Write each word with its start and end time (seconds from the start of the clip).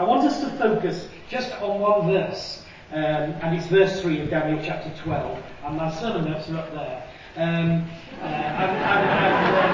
I 0.00 0.04
want 0.04 0.26
us 0.26 0.40
to 0.40 0.48
focus 0.56 1.08
just 1.28 1.52
on 1.60 1.78
one 1.78 2.06
verse, 2.06 2.62
um, 2.90 2.98
and 2.98 3.54
it's 3.54 3.66
verse 3.66 4.00
3 4.00 4.20
of 4.20 4.30
Daniel 4.30 4.58
chapter 4.64 4.90
12, 5.02 5.44
and 5.66 5.76
my 5.76 5.94
sermon 5.94 6.24
notes 6.24 6.48
are 6.48 6.56
up 6.56 6.72
there. 6.72 7.06
Um, 7.36 7.86
uh, 8.18 8.24
and, 8.24 8.70
and, 8.70 9.04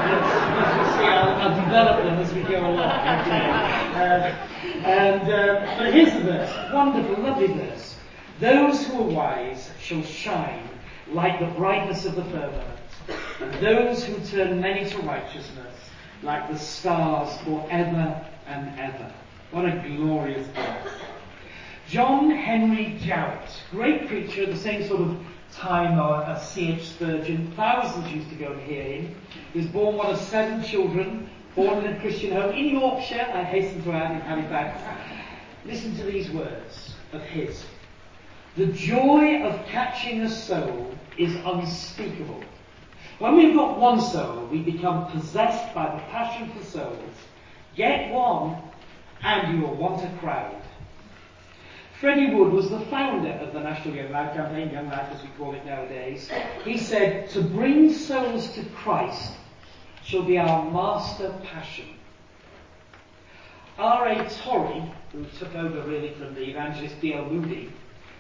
and 0.02 0.24
uh, 0.24 0.82
as 0.82 0.94
see, 0.96 1.04
I'll, 1.04 1.30
I'll, 1.36 1.64
develop 1.64 2.02
them 2.02 2.18
as 2.18 2.34
we 2.34 2.42
go 2.42 2.58
along. 2.58 2.90
Okay. 3.20 3.50
Uh, 3.94 4.34
and 4.84 5.30
uh, 5.30 5.76
but 5.78 5.94
here's 5.94 6.12
the 6.12 6.22
verse, 6.22 6.72
wonderful, 6.72 7.22
lovely 7.22 7.46
verse. 7.46 7.94
Those 8.40 8.84
who 8.84 9.02
are 9.02 9.08
wise 9.08 9.70
shall 9.80 10.02
shine 10.02 10.68
like 11.12 11.38
the 11.38 11.54
brightness 11.56 12.04
of 12.04 12.16
the 12.16 12.24
firmament, 12.24 12.80
and 13.40 13.54
those 13.64 14.02
who 14.02 14.18
turn 14.26 14.60
many 14.60 14.90
to 14.90 14.98
righteousness 15.02 15.76
like 16.24 16.50
the 16.50 16.58
stars 16.58 17.40
forever 17.42 18.26
and 18.48 18.80
ever. 18.80 19.12
What 19.50 19.64
a 19.64 19.84
glorious 19.86 20.46
verse. 20.48 20.92
John 21.88 22.30
Henry 22.30 22.98
Jowett, 23.00 23.62
great 23.70 24.08
preacher, 24.08 24.44
the 24.46 24.56
same 24.56 24.86
sort 24.88 25.02
of 25.02 25.16
time 25.52 26.00
uh, 26.00 26.22
as 26.22 26.50
C.H. 26.50 26.82
Spurgeon. 26.88 27.52
Thousands 27.56 28.10
used 28.12 28.28
to 28.30 28.34
go 28.34 28.52
and 28.52 28.60
hear 28.62 28.82
him. 28.82 29.14
He 29.52 29.60
was 29.60 29.68
born 29.68 29.96
one 29.96 30.08
of 30.08 30.18
seven 30.18 30.64
children, 30.64 31.30
born 31.54 31.84
in 31.84 31.94
a 31.94 32.00
Christian 32.00 32.32
home 32.32 32.52
in 32.54 32.70
Yorkshire, 32.70 33.30
I 33.32 33.44
hasten 33.44 33.84
to 33.84 33.92
add, 33.92 34.12
in 34.12 34.20
Halifax. 34.20 34.82
Listen 35.64 35.96
to 35.96 36.04
these 36.04 36.28
words 36.30 36.94
of 37.12 37.22
his. 37.22 37.64
The 38.56 38.66
joy 38.66 39.42
of 39.44 39.64
catching 39.66 40.22
a 40.22 40.28
soul 40.28 40.92
is 41.18 41.34
unspeakable. 41.44 42.42
When 43.18 43.36
we've 43.36 43.54
got 43.54 43.78
one 43.78 44.00
soul, 44.00 44.46
we 44.50 44.58
become 44.58 45.10
possessed 45.10 45.74
by 45.74 45.84
the 45.84 46.02
passion 46.10 46.50
for 46.50 46.64
souls. 46.64 47.14
Get 47.76 48.12
one 48.12 48.56
and 49.22 49.54
you 49.54 49.66
will 49.66 49.74
want 49.74 50.04
a 50.04 50.16
crowd. 50.18 50.62
Freddie 52.00 52.34
Wood 52.34 52.52
was 52.52 52.68
the 52.68 52.80
founder 52.80 53.30
of 53.30 53.54
the 53.54 53.60
National 53.60 53.94
Young 53.94 54.12
Life 54.12 54.34
Campaign, 54.34 54.70
Young 54.70 54.88
Life 54.88 55.08
as 55.12 55.22
we 55.22 55.28
call 55.38 55.54
it 55.54 55.64
nowadays. 55.64 56.30
He 56.62 56.76
said, 56.76 57.30
to 57.30 57.40
bring 57.40 57.92
souls 57.92 58.52
to 58.54 58.64
Christ 58.76 59.32
shall 60.04 60.22
be 60.22 60.38
our 60.38 60.70
master 60.70 61.34
passion. 61.42 61.86
R.A. 63.78 64.28
Torrey, 64.42 64.82
who 65.12 65.24
took 65.38 65.54
over 65.54 65.82
really 65.88 66.12
from 66.14 66.34
the 66.34 66.50
evangelist 66.50 67.00
D.L. 67.00 67.26
Moody, 67.26 67.72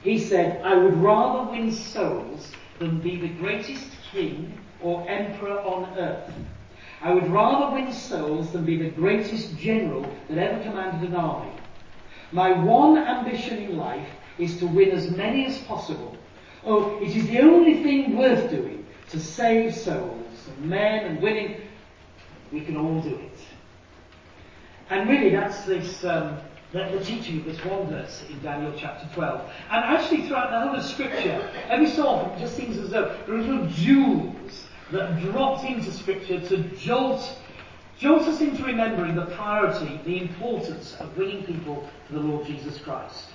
he 0.02 0.18
said, 0.18 0.62
I 0.62 0.74
would 0.74 0.96
rather 0.96 1.50
win 1.50 1.72
souls 1.72 2.52
than 2.78 3.00
be 3.00 3.16
the 3.16 3.28
greatest 3.28 3.86
king 4.10 4.58
or 4.82 5.08
emperor 5.08 5.60
on 5.60 5.98
earth. 5.98 6.32
I 7.02 7.12
would 7.12 7.28
rather 7.30 7.74
win 7.74 7.92
souls 7.92 8.52
than 8.52 8.64
be 8.64 8.76
the 8.76 8.90
greatest 8.90 9.56
general 9.58 10.02
that 10.28 10.38
ever 10.38 10.62
commanded 10.62 11.10
an 11.10 11.16
army. 11.16 11.52
My 12.32 12.52
one 12.52 12.96
ambition 12.98 13.58
in 13.58 13.76
life 13.76 14.08
is 14.38 14.58
to 14.58 14.66
win 14.66 14.90
as 14.90 15.10
many 15.10 15.46
as 15.46 15.58
possible. 15.58 16.16
Oh, 16.64 17.00
it 17.02 17.14
is 17.14 17.26
the 17.28 17.40
only 17.40 17.82
thing 17.82 18.16
worth 18.16 18.50
doing 18.50 18.84
to 19.10 19.20
save 19.20 19.74
souls, 19.74 20.48
and 20.48 20.68
men 20.68 21.04
and 21.04 21.22
women. 21.22 21.62
We 22.52 22.60
can 22.60 22.76
all 22.76 23.00
do 23.00 23.14
it. 23.14 23.38
And 24.90 25.08
really, 25.08 25.30
that's 25.30 25.64
this 25.64 26.04
um, 26.04 26.38
the, 26.72 26.84
the, 26.96 27.04
teaching 27.04 27.40
of 27.40 27.44
this 27.44 27.64
one 27.64 27.86
verse 27.88 28.24
in 28.28 28.40
Daniel 28.40 28.72
chapter 28.76 29.08
12. 29.14 29.40
And 29.70 29.84
actually, 29.84 30.26
throughout 30.26 30.50
the 30.50 30.60
whole 30.60 30.76
of 30.76 30.84
Scripture, 30.84 31.48
every 31.68 31.88
so 31.88 32.06
often 32.06 32.32
it 32.32 32.40
just 32.40 32.56
seems 32.56 32.76
as 32.78 32.90
though 32.90 33.16
there 33.26 33.36
are 33.36 33.42
little 33.42 33.66
jewels 33.68 34.65
that 34.92 35.20
dropped 35.20 35.64
into 35.64 35.90
Scripture 35.90 36.40
to 36.40 36.62
jolt, 36.76 37.38
jolt 37.98 38.22
us 38.22 38.40
into 38.40 38.64
remembering 38.64 39.14
the 39.16 39.26
priority, 39.26 40.00
the 40.04 40.20
importance 40.20 40.94
of 41.00 41.14
bringing 41.14 41.44
people 41.44 41.88
to 42.06 42.12
the 42.14 42.20
Lord 42.20 42.46
Jesus 42.46 42.78
Christ. 42.78 43.30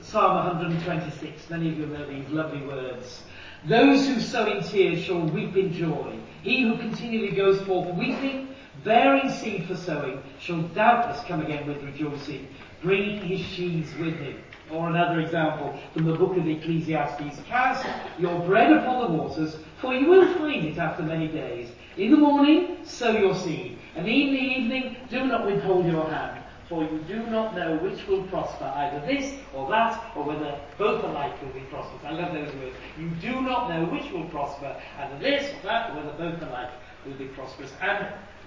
Psalm 0.00 0.36
126, 0.36 1.50
many 1.50 1.70
of 1.70 1.78
you 1.78 1.86
know 1.86 2.06
these 2.08 2.28
lovely 2.30 2.62
words. 2.62 3.22
Those 3.66 4.06
who 4.06 4.20
sow 4.20 4.46
in 4.46 4.62
tears 4.62 5.02
shall 5.02 5.26
reap 5.28 5.56
in 5.56 5.72
joy. 5.72 6.18
He 6.42 6.62
who 6.62 6.78
continually 6.78 7.32
goes 7.32 7.60
forth 7.62 7.94
weeping, 7.96 8.54
bearing 8.84 9.28
seed 9.28 9.66
for 9.66 9.76
sowing, 9.76 10.22
shall 10.38 10.62
doubtless 10.68 11.22
come 11.24 11.42
again 11.42 11.66
with 11.66 11.82
rejoicing, 11.82 12.48
bringing 12.80 13.20
his 13.20 13.40
sheaves 13.40 13.92
with 13.96 14.16
him. 14.16 14.36
Or 14.70 14.88
another 14.88 15.20
example 15.20 15.78
from 15.92 16.04
the 16.04 16.14
book 16.14 16.36
of 16.36 16.46
Ecclesiastes. 16.46 17.40
Cast 17.46 17.86
your 18.18 18.38
bread 18.46 18.72
upon 18.72 19.00
the 19.00 19.18
waters, 19.18 19.56
for 19.80 19.94
you 19.94 20.06
will 20.06 20.34
find 20.34 20.64
it 20.66 20.78
after 20.78 21.02
many 21.02 21.28
days. 21.28 21.70
In 21.96 22.10
the 22.10 22.16
morning, 22.16 22.78
sow 22.84 23.12
your 23.12 23.34
seed, 23.34 23.78
and 23.96 24.06
in 24.06 24.32
the 24.32 24.40
evening, 24.40 24.96
do 25.10 25.26
not 25.26 25.46
withhold 25.46 25.86
your 25.86 26.08
hand, 26.08 26.44
for 26.68 26.82
you 26.82 26.98
do 27.08 27.26
not 27.26 27.56
know 27.56 27.76
which 27.78 28.06
will 28.06 28.22
prosper, 28.24 28.72
either 28.76 29.04
this 29.06 29.34
or 29.54 29.68
that, 29.70 30.12
or 30.16 30.24
whether 30.24 30.60
both 30.76 31.02
alike 31.04 31.40
will 31.42 31.52
be 31.52 31.66
prosperous. 31.70 32.04
I 32.04 32.12
love 32.12 32.32
those 32.32 32.54
words. 32.56 32.76
You 32.98 33.10
do 33.20 33.40
not 33.40 33.68
know 33.68 33.84
which 33.86 34.10
will 34.12 34.26
prosper, 34.26 34.76
either 34.98 35.18
this 35.18 35.52
or 35.54 35.62
that, 35.64 35.90
or 35.90 35.96
whether 35.96 36.12
both 36.12 36.42
alike 36.42 36.70
will 37.06 37.14
be 37.14 37.26
prosperous. 37.26 37.72
And 37.80 38.06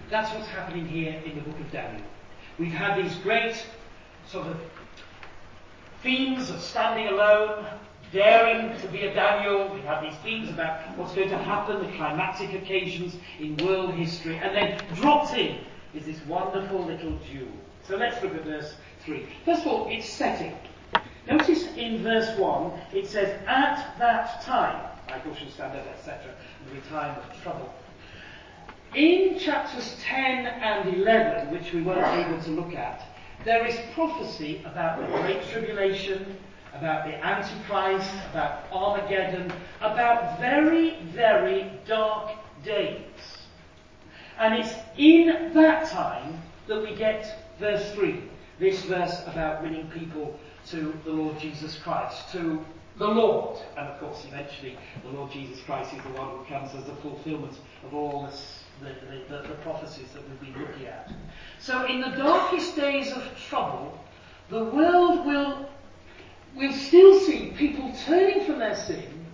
that's 0.09 0.33
what's 0.33 0.47
happening 0.47 0.87
here 0.87 1.21
in 1.25 1.35
the 1.35 1.41
book 1.41 1.59
of 1.59 1.71
Daniel. 1.71 2.05
We've 2.59 2.71
had 2.71 3.03
these 3.03 3.15
great 3.17 3.65
sort 4.27 4.47
of 4.47 4.57
themes 6.03 6.49
of 6.49 6.61
standing 6.61 7.07
alone, 7.07 7.65
daring 8.11 8.79
to 8.81 8.87
be 8.87 9.03
a 9.03 9.13
Daniel. 9.13 9.73
We 9.73 9.81
have 9.81 10.03
these 10.03 10.17
themes 10.23 10.49
about 10.49 10.97
what's 10.97 11.13
going 11.13 11.29
to 11.29 11.37
happen, 11.37 11.79
the 11.79 11.97
climactic 11.97 12.53
occasions 12.53 13.15
in 13.39 13.57
world 13.57 13.93
history, 13.93 14.37
and 14.37 14.55
then 14.55 14.81
dropped 14.95 15.33
in 15.33 15.59
is 15.93 16.05
this 16.05 16.19
wonderful 16.25 16.85
little 16.85 17.17
jewel. 17.31 17.51
So 17.87 17.97
let's 17.97 18.21
look 18.23 18.35
at 18.35 18.43
verse 18.43 18.75
3. 19.03 19.27
First 19.45 19.61
of 19.61 19.67
all, 19.67 19.87
it's 19.89 20.07
setting. 20.07 20.55
Notice 21.27 21.67
in 21.75 22.01
verse 22.03 22.37
1, 22.37 22.71
it 22.93 23.07
says, 23.07 23.39
at 23.47 23.95
that 23.99 24.41
time, 24.43 24.89
Michael 25.09 25.35
should 25.35 25.51
stand 25.51 25.77
up, 25.77 25.85
etc., 25.87 26.33
the 26.73 26.89
time 26.89 27.17
of 27.17 27.43
trouble. 27.43 27.73
In 28.95 29.39
chapters 29.39 29.97
10 30.01 30.45
and 30.45 30.95
11, 30.95 31.51
which 31.51 31.73
we 31.73 31.81
weren't 31.81 32.27
able 32.27 32.41
to 32.43 32.51
look 32.51 32.73
at, 32.73 33.03
there 33.45 33.65
is 33.65 33.77
prophecy 33.93 34.61
about 34.65 34.99
the 34.99 35.07
Great 35.17 35.43
Tribulation, 35.49 36.37
about 36.81 37.05
the 37.05 37.13
Antichrist, 37.23 38.11
about 38.31 38.63
Armageddon, 38.71 39.53
about 39.81 40.39
very, 40.39 40.97
very 41.13 41.71
dark 41.85 42.31
days. 42.63 43.05
And 44.39 44.55
it's 44.55 44.73
in 44.97 45.53
that 45.53 45.91
time 45.91 46.41
that 46.65 46.81
we 46.81 46.95
get 46.95 47.53
verse 47.59 47.93
3, 47.93 48.23
this 48.57 48.83
verse 48.85 49.21
about 49.27 49.61
winning 49.61 49.91
people 49.91 50.39
to 50.69 50.91
the 51.05 51.11
Lord 51.11 51.39
Jesus 51.39 51.77
Christ, 51.77 52.31
to 52.31 52.65
the 52.97 53.07
Lord. 53.07 53.59
And 53.77 53.87
of 53.87 53.99
course, 53.99 54.25
eventually, 54.27 54.75
the 55.03 55.09
Lord 55.09 55.31
Jesus 55.31 55.61
Christ 55.61 55.93
is 55.93 56.01
the 56.01 56.19
one 56.19 56.29
who 56.29 56.45
comes 56.45 56.73
as 56.73 56.85
the 56.85 56.95
fulfillment 56.95 57.59
of 57.85 57.93
all 57.93 58.25
this 58.25 58.63
the, 58.79 58.95
the, 59.29 59.47
the, 59.47 59.53
prophecies 59.61 60.07
that 60.15 60.27
we've 60.27 60.51
been 60.51 60.59
looking 60.59 60.87
at. 60.87 61.11
So 61.59 61.85
in 61.85 62.01
the 62.01 62.09
darkest 62.09 62.75
days 62.75 63.11
of 63.11 63.23
trouble, 63.47 64.03
the 64.49 64.63
world 64.63 65.23
will, 65.23 65.69
will 66.55 66.73
still 66.73 67.19
see 67.19 67.53
people 67.57 67.93
turning 68.05 68.45
from 68.45 68.59
their 68.59 68.75
sin 68.75 69.25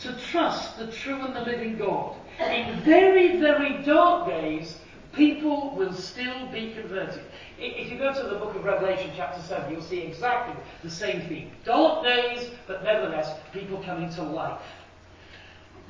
to 0.00 0.16
trust 0.30 0.78
the 0.78 0.86
true 0.88 1.20
and 1.20 1.34
the 1.34 1.40
living 1.40 1.76
God. 1.76 2.16
In 2.40 2.80
very, 2.80 3.38
very 3.38 3.82
dark 3.82 4.28
days, 4.28 4.78
people 5.12 5.74
will 5.76 5.92
still 5.92 6.46
be 6.48 6.72
converted. 6.72 7.24
If 7.58 7.90
you 7.90 7.98
go 7.98 8.14
to 8.14 8.28
the 8.28 8.36
book 8.36 8.54
of 8.54 8.64
Revelation, 8.64 9.10
chapter 9.16 9.42
7, 9.42 9.72
you'll 9.72 9.82
see 9.82 10.00
exactly 10.00 10.54
the 10.84 10.90
same 10.90 11.22
thing. 11.22 11.50
Dark 11.64 12.04
days, 12.04 12.50
but 12.68 12.84
nevertheless, 12.84 13.36
people 13.52 13.82
coming 13.82 14.10
to 14.10 14.22
life. 14.22 14.60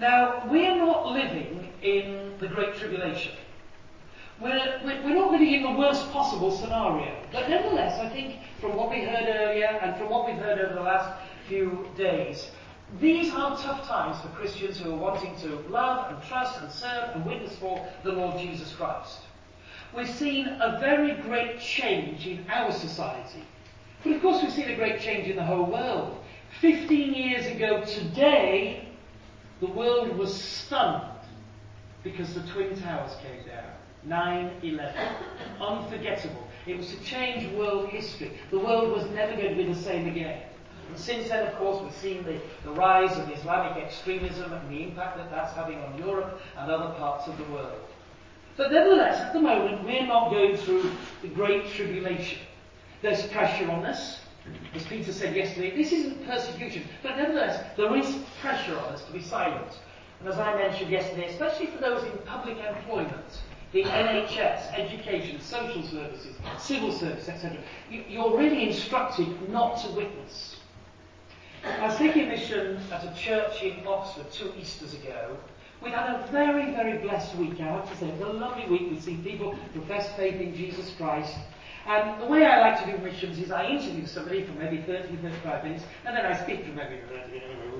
Now, 0.01 0.47
we're 0.49 0.77
not 0.77 1.13
living 1.13 1.73
in 1.83 2.35
the 2.39 2.47
Great 2.47 2.77
Tribulation. 2.77 3.33
We're, 4.41 4.81
we're 4.85 5.15
not 5.15 5.33
living 5.33 5.53
in 5.53 5.63
the 5.63 5.79
worst 5.79 6.11
possible 6.13 6.57
scenario. 6.57 7.13
But 7.33 7.49
nevertheless, 7.49 7.99
I 8.01 8.09
think 8.09 8.37
from 8.61 8.77
what 8.77 8.91
we 8.91 9.01
heard 9.01 9.27
earlier 9.29 9.67
and 9.67 9.97
from 9.97 10.11
what 10.11 10.27
we've 10.27 10.39
heard 10.39 10.61
over 10.61 10.75
the 10.75 10.81
last 10.81 11.21
few 11.49 11.87
days, 11.97 12.51
these 13.01 13.33
are 13.33 13.59
tough 13.59 13.87
times 13.87 14.21
for 14.23 14.29
Christians 14.29 14.79
who 14.79 14.93
are 14.93 14.97
wanting 14.97 15.37
to 15.41 15.59
love 15.69 16.13
and 16.13 16.23
trust 16.23 16.61
and 16.61 16.71
serve 16.71 17.17
and 17.17 17.27
witness 17.27 17.57
for 17.57 17.85
the 18.05 18.13
Lord 18.13 18.39
Jesus 18.39 18.73
Christ. 18.75 19.19
We've 19.95 20.09
seen 20.09 20.47
a 20.47 20.79
very 20.79 21.21
great 21.23 21.59
change 21.59 22.27
in 22.27 22.47
our 22.49 22.71
society. 22.73 23.43
But 24.05 24.13
of 24.13 24.23
course, 24.23 24.43
we've 24.43 24.53
seen 24.53 24.71
a 24.71 24.77
great 24.77 25.01
change 25.01 25.29
in 25.29 25.37
the 25.37 25.45
whole 25.45 25.67
world. 25.67 26.19
Fifteen 26.61 27.13
years 27.13 27.47
ago 27.47 27.85
today, 27.85 28.89
the 29.61 29.67
world 29.67 30.17
was 30.17 30.33
stunned 30.33 31.11
because 32.05 32.33
the 32.35 32.43
Twin 32.43 32.81
Towers 32.81 33.17
came 33.23 33.47
down. 33.47 33.73
9-11. 34.09 35.13
Unforgettable. 35.61 36.49
It 36.67 36.77
was 36.77 36.91
to 36.91 37.01
change 37.03 37.53
world 37.55 37.89
history. 37.89 38.33
The 38.51 38.59
world 38.59 38.93
was 38.93 39.05
never 39.11 39.33
going 39.33 39.57
to 39.57 39.63
be 39.63 39.73
the 39.73 39.81
same 39.81 40.09
again. 40.09 40.43
And 40.89 40.99
since 40.99 41.29
then, 41.29 41.47
of 41.47 41.55
course, 41.57 41.83
we've 41.83 41.95
seen 41.95 42.25
the, 42.25 42.41
the 42.65 42.73
rise 42.73 43.17
of 43.19 43.31
Islamic 43.31 43.83
extremism 43.83 44.53
and 44.53 44.71
the 44.71 44.83
impact 44.83 45.19
that 45.19 45.31
that's 45.31 45.55
having 45.55 45.79
on 45.79 45.99
Europe 45.99 46.41
and 46.57 46.71
other 46.71 46.95
parts 46.95 47.27
of 47.27 47.37
the 47.37 47.45
world. 47.45 47.81
But 48.57 48.73
nevertheless, 48.73 49.21
at 49.21 49.33
the 49.33 49.41
moment, 49.41 49.85
we're 49.85 50.07
not 50.07 50.31
going 50.31 50.57
through 50.57 50.91
the 51.23 51.29
Great 51.29 51.71
Tribulation. 51.71 52.39
There's 53.03 53.27
pressure 53.29 53.71
on 53.71 53.85
us. 53.85 54.21
As 54.75 54.85
Peter 54.87 55.13
said 55.13 55.37
yesterday, 55.37 55.77
this 55.77 55.93
isn't 55.93 56.27
persecution, 56.27 56.85
but 57.03 57.17
nevertheless, 57.17 57.65
there 57.77 57.95
is 57.97 58.19
pressure 58.41 58.77
on 58.79 58.95
us 58.95 59.05
to 59.05 59.13
be 59.13 59.21
silent. 59.21 59.79
And 60.21 60.29
as 60.29 60.39
I 60.39 60.57
mentioned 60.57 60.91
yesterday, 60.91 61.29
especially 61.29 61.67
for 61.67 61.79
those 61.79 62.03
in 62.03 62.19
public 62.25 62.57
employment, 62.59 63.43
the 63.73 63.85
NHS, 63.85 64.79
education, 64.79 65.41
social 65.41 65.83
services, 65.83 66.37
civil 66.59 66.93
service, 66.93 67.29
etc., 67.29 67.59
you're 67.91 68.37
really 68.37 68.69
instructed 68.69 69.51
not 69.51 69.77
to 69.83 69.89
witness. 69.91 70.57
I 71.65 71.87
was 71.87 71.97
taking 71.97 72.29
mission 72.29 72.81
at 72.91 73.05
a 73.05 73.15
church 73.15 73.63
in 73.63 73.87
Oxford 73.87 74.31
two 74.33 74.53
Easters 74.59 74.95
ago. 74.95 75.37
We 75.83 75.91
had 75.91 76.09
a 76.09 76.27
very, 76.33 76.73
very 76.73 76.99
blessed 76.99 77.37
week. 77.37 77.61
I 77.61 77.65
have 77.65 77.91
to 77.91 77.97
say, 77.99 78.09
it 78.09 78.19
was 78.19 78.29
a 78.29 78.33
lovely 78.33 78.67
week. 78.67 78.91
We 78.91 78.99
see 78.99 79.17
people 79.17 79.57
profess 79.73 80.11
faith 80.17 80.41
in 80.41 80.55
Jesus 80.55 80.93
Christ. 80.97 81.37
And 81.87 82.21
the 82.21 82.27
way 82.27 82.45
I 82.45 82.61
like 82.61 82.85
to 82.85 82.91
do 82.91 82.99
missions 83.03 83.39
is 83.39 83.51
I 83.51 83.67
interview 83.67 84.05
somebody 84.07 84.45
for 84.45 84.53
maybe 84.53 84.83
30, 84.83 85.17
35 85.17 85.65
minutes, 85.65 85.85
and 86.05 86.17
then 86.17 86.27
I 86.27 86.37
speak 86.43 86.67
them 86.67 86.77
maybe, 86.77 87.01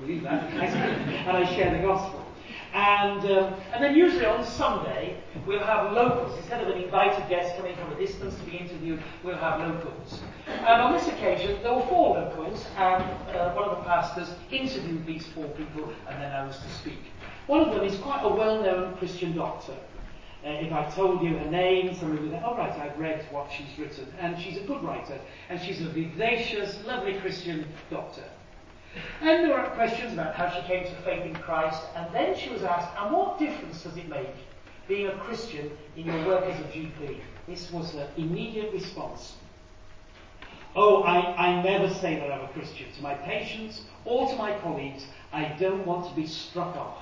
leave 0.05 0.23
that, 0.23 0.43
and 0.51 1.37
I 1.37 1.45
share 1.55 1.77
the 1.77 1.85
gospel. 1.85 2.25
And, 2.73 3.25
um, 3.31 3.53
and 3.73 3.83
then 3.83 3.95
usually 3.95 4.25
on 4.25 4.45
Sunday, 4.45 5.17
we'll 5.47 5.59
have 5.59 5.91
locals. 5.91 6.37
Instead 6.37 6.61
of 6.61 6.67
an 6.75 6.81
invited 6.81 7.27
guest 7.27 7.55
coming 7.57 7.75
from 7.75 7.91
a 7.91 7.95
distance 7.95 8.35
to 8.35 8.43
be 8.43 8.57
interviewed, 8.57 9.01
we'll 9.23 9.37
have 9.37 9.59
locals. 9.59 10.21
And 10.47 10.81
on 10.81 10.93
this 10.93 11.07
occasion, 11.07 11.61
there 11.63 11.73
were 11.73 11.85
four 11.87 12.15
locals, 12.15 12.67
and 12.77 13.03
uh, 13.35 13.53
one 13.53 13.69
of 13.69 13.77
the 13.77 13.83
pastors 13.83 14.29
interviewed 14.51 15.05
these 15.05 15.25
four 15.27 15.47
people, 15.49 15.91
and 16.07 16.21
then 16.21 16.31
I 16.31 16.45
was 16.45 16.57
to 16.57 16.69
speak. 16.73 16.99
One 17.47 17.61
of 17.61 17.73
them 17.73 17.83
is 17.83 17.97
quite 17.97 18.21
a 18.23 18.29
well-known 18.29 18.95
Christian 18.97 19.35
doctor. 19.35 19.73
Uh, 20.45 20.49
if 20.49 20.71
I 20.71 20.89
told 20.91 21.21
you 21.23 21.37
her 21.37 21.49
name, 21.49 21.95
somebody 21.95 22.21
would 22.21 22.31
say, 22.31 22.41
oh 22.45 22.55
right, 22.55 22.71
I've 22.79 22.97
read 22.97 23.25
what 23.31 23.51
she's 23.51 23.77
written. 23.77 24.07
And 24.19 24.39
she's 24.39 24.57
a 24.57 24.61
good 24.61 24.83
writer, 24.83 25.19
and 25.49 25.59
she's 25.59 25.81
a 25.81 25.89
vivacious, 25.89 26.77
lovely 26.85 27.19
Christian 27.19 27.65
doctor. 27.89 28.23
And 29.21 29.45
there 29.45 29.57
were 29.57 29.69
questions 29.69 30.13
about 30.13 30.35
how 30.35 30.49
she 30.49 30.65
came 30.67 30.85
to 30.85 30.95
faith 31.03 31.23
in 31.23 31.35
Christ, 31.35 31.81
and 31.95 32.13
then 32.13 32.35
she 32.37 32.49
was 32.49 32.63
asked, 32.63 32.89
and 32.97 33.13
what 33.13 33.37
difference 33.37 33.83
does 33.83 33.97
it 33.97 34.09
make 34.09 34.27
being 34.87 35.07
a 35.07 35.17
Christian 35.17 35.71
in 35.95 36.05
your 36.07 36.25
work 36.25 36.45
as 36.45 36.59
a 36.59 36.63
GP? 36.63 37.17
This 37.47 37.71
was 37.71 37.91
her 37.93 38.09
immediate 38.17 38.73
response. 38.73 39.35
Oh, 40.75 41.03
I, 41.03 41.49
I 41.49 41.63
never 41.63 41.93
say 41.93 42.15
that 42.15 42.31
I'm 42.31 42.45
a 42.45 42.47
Christian. 42.49 42.87
To 42.95 43.01
my 43.01 43.13
patients 43.15 43.81
or 44.05 44.29
to 44.29 44.35
my 44.35 44.57
colleagues, 44.59 45.05
I 45.33 45.55
don't 45.59 45.85
want 45.85 46.07
to 46.09 46.15
be 46.15 46.25
struck 46.25 46.75
off. 46.75 46.97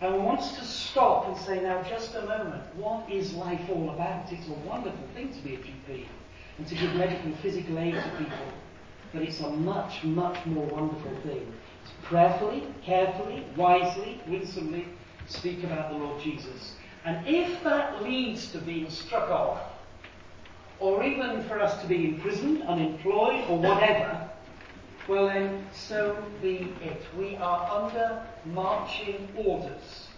And 0.00 0.24
wants 0.24 0.52
to 0.52 0.64
stop 0.64 1.28
and 1.28 1.36
say, 1.36 1.60
now 1.62 1.82
just 1.82 2.14
a 2.14 2.22
moment, 2.22 2.62
what 2.74 3.10
is 3.10 3.34
life 3.34 3.60
all 3.68 3.90
about? 3.90 4.32
It's 4.32 4.48
a 4.48 4.52
wonderful 4.66 5.06
thing 5.14 5.32
to 5.34 5.40
be 5.40 5.54
a 5.54 5.58
GP 5.58 6.06
and 6.56 6.66
to 6.66 6.74
give 6.74 6.94
medical 6.94 7.26
and 7.26 7.38
physical 7.40 7.78
aid 7.78 7.94
to 7.94 8.10
people 8.18 8.38
but 9.12 9.22
it's 9.22 9.40
a 9.40 9.50
much, 9.50 10.04
much 10.04 10.44
more 10.46 10.66
wonderful 10.66 11.14
thing. 11.22 11.52
To 11.86 12.06
prayerfully, 12.06 12.66
carefully, 12.84 13.44
wisely, 13.56 14.20
winsomely 14.26 14.86
speak 15.26 15.64
about 15.64 15.92
the 15.92 15.98
Lord 15.98 16.20
Jesus. 16.22 16.74
And 17.04 17.26
if 17.26 17.62
that 17.64 18.02
leads 18.02 18.52
to 18.52 18.58
being 18.58 18.90
struck 18.90 19.30
off, 19.30 19.60
or 20.78 21.04
even 21.04 21.42
for 21.44 21.60
us 21.60 21.80
to 21.82 21.88
be 21.88 22.06
imprisoned, 22.06 22.62
unemployed, 22.62 23.44
or 23.48 23.58
whatever, 23.58 24.28
well 25.08 25.26
then, 25.26 25.66
so 25.72 26.22
be 26.40 26.72
it. 26.82 27.02
We 27.18 27.36
are 27.36 27.82
under 27.82 28.22
marching 28.44 29.28
orders. 29.36 30.08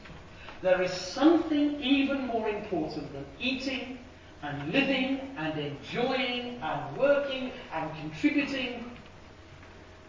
There 0.61 0.83
is 0.83 0.93
something 0.93 1.81
even 1.81 2.27
more 2.27 2.49
important 2.49 3.13
than 3.13 3.25
eating 3.41 3.99
and 4.43 4.73
living 4.73 5.21
and 5.37 5.59
enjoying 5.59 6.61
and 6.61 6.97
working 6.97 7.53
and 7.73 7.91
contributing. 8.01 8.91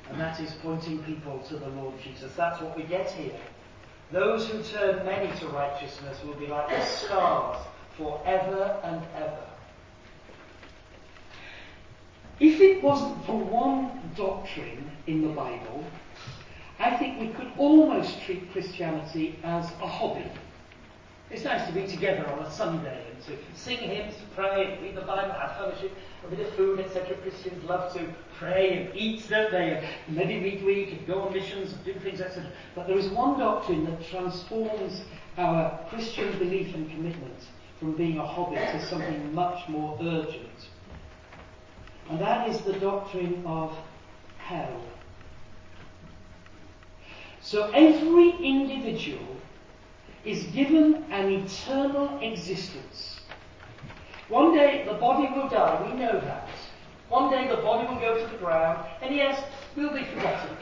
And 0.09 0.19
that 0.19 0.39
is 0.39 0.51
pointing 0.61 1.03
people 1.03 1.39
to 1.47 1.55
the 1.55 1.69
Lord 1.69 1.93
Jesus. 2.03 2.33
That's 2.35 2.61
what 2.61 2.75
we 2.75 2.83
get 2.83 3.11
here. 3.11 3.39
Those 4.11 4.47
who 4.47 4.61
turn 4.63 5.05
many 5.05 5.31
to 5.39 5.47
righteousness 5.47 6.21
will 6.23 6.35
be 6.35 6.47
like 6.47 6.69
the 6.69 6.83
stars 6.85 7.57
forever 7.97 8.79
and 8.83 9.01
ever. 9.15 9.47
If 12.39 12.59
it 12.59 12.83
wasn't 12.83 13.25
for 13.25 13.37
one 13.37 14.11
doctrine 14.15 14.91
in 15.07 15.21
the 15.21 15.29
Bible, 15.29 15.83
I 16.79 16.97
think 16.97 17.19
we 17.19 17.27
could 17.29 17.51
almost 17.57 18.21
treat 18.23 18.51
Christianity 18.51 19.39
as 19.43 19.65
a 19.81 19.87
hobby. 19.87 20.25
It's 21.33 21.45
nice 21.45 21.65
to 21.65 21.73
be 21.73 21.87
together 21.87 22.27
on 22.29 22.45
a 22.45 22.51
Sunday 22.51 23.07
and 23.11 23.25
to 23.25 23.35
sing 23.55 23.79
hymns, 23.79 24.13
pray, 24.35 24.77
read 24.83 24.95
the 24.95 25.01
Bible, 25.01 25.33
have 25.33 25.57
fellowship, 25.57 25.91
a 26.23 26.27
bit 26.27 26.47
of 26.47 26.53
food, 26.53 26.79
etc. 26.79 27.17
Christians 27.17 27.63
love 27.63 27.91
to 27.93 28.07
pray 28.37 28.77
and 28.77 28.95
eat, 28.95 29.25
don't 29.27 29.51
they? 29.51 29.83
And 30.07 30.15
maybe 30.15 30.39
read 30.39 30.63
week 30.63 30.91
and 30.91 31.07
go 31.07 31.23
on 31.23 31.33
missions 31.33 31.73
and 31.73 31.83
do 31.83 31.93
things, 32.01 32.21
etc. 32.21 32.51
But 32.75 32.85
there 32.85 32.99
is 32.99 33.09
one 33.09 33.39
doctrine 33.39 33.83
that 33.85 34.05
transforms 34.05 35.05
our 35.35 35.79
Christian 35.89 36.37
belief 36.37 36.75
and 36.75 36.87
commitment 36.91 37.39
from 37.79 37.95
being 37.95 38.19
a 38.19 38.27
hobby 38.27 38.57
to 38.57 38.85
something 38.85 39.33
much 39.33 39.67
more 39.67 39.97
urgent. 40.03 40.69
And 42.11 42.21
that 42.21 42.47
is 42.47 42.61
the 42.61 42.73
doctrine 42.73 43.43
of 43.47 43.75
hell. 44.37 44.83
So 47.41 47.71
every 47.71 48.29
individual 48.37 49.33
is 50.25 50.43
given 50.45 51.03
an 51.11 51.29
eternal 51.29 52.19
existence. 52.21 53.19
One 54.29 54.55
day 54.55 54.85
the 54.85 54.93
body 54.93 55.27
will 55.33 55.49
die, 55.49 55.89
we 55.89 55.99
know 55.99 56.19
that. 56.19 56.49
One 57.09 57.29
day 57.29 57.47
the 57.47 57.57
body 57.57 57.87
will 57.87 57.99
go 57.99 58.23
to 58.23 58.31
the 58.31 58.37
ground, 58.37 58.85
and 59.01 59.15
yes, 59.15 59.43
we'll 59.75 59.93
be 59.93 60.03
forgotten. 60.05 60.57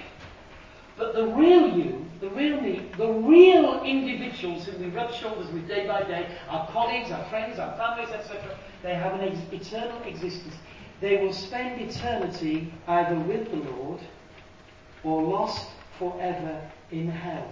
But 0.98 1.16
the 1.16 1.28
real 1.28 1.78
you, 1.78 2.06
the 2.20 2.30
real 2.30 2.60
me, 2.60 2.90
the 2.98 3.08
real 3.08 3.84
individuals 3.84 4.66
who 4.66 4.78
we 4.78 4.88
rub 4.88 5.14
shoulders 5.14 5.50
with 5.52 5.68
day 5.68 5.88
by 5.88 6.04
day, 6.04 6.28
our 6.50 6.68
colleagues, 6.68 7.12
our 7.12 7.24
friends, 7.30 7.58
our 7.58 7.76
families, 7.78 8.14
etc., 8.14 8.58
they 8.84 8.96
have 8.96 9.14
an 9.20 9.30
ex- 9.30 9.40
eternal 9.52 10.02
existence. 10.04 10.56
They 11.00 11.18
will 11.18 11.34
spend 11.34 11.82
eternity 11.82 12.72
either 12.88 13.16
with 13.16 13.50
the 13.50 13.58
Lord 13.72 14.02
or 15.04 15.24
lost 15.24 15.68
forever 15.98 16.70
in 16.92 17.08
hell. 17.10 17.52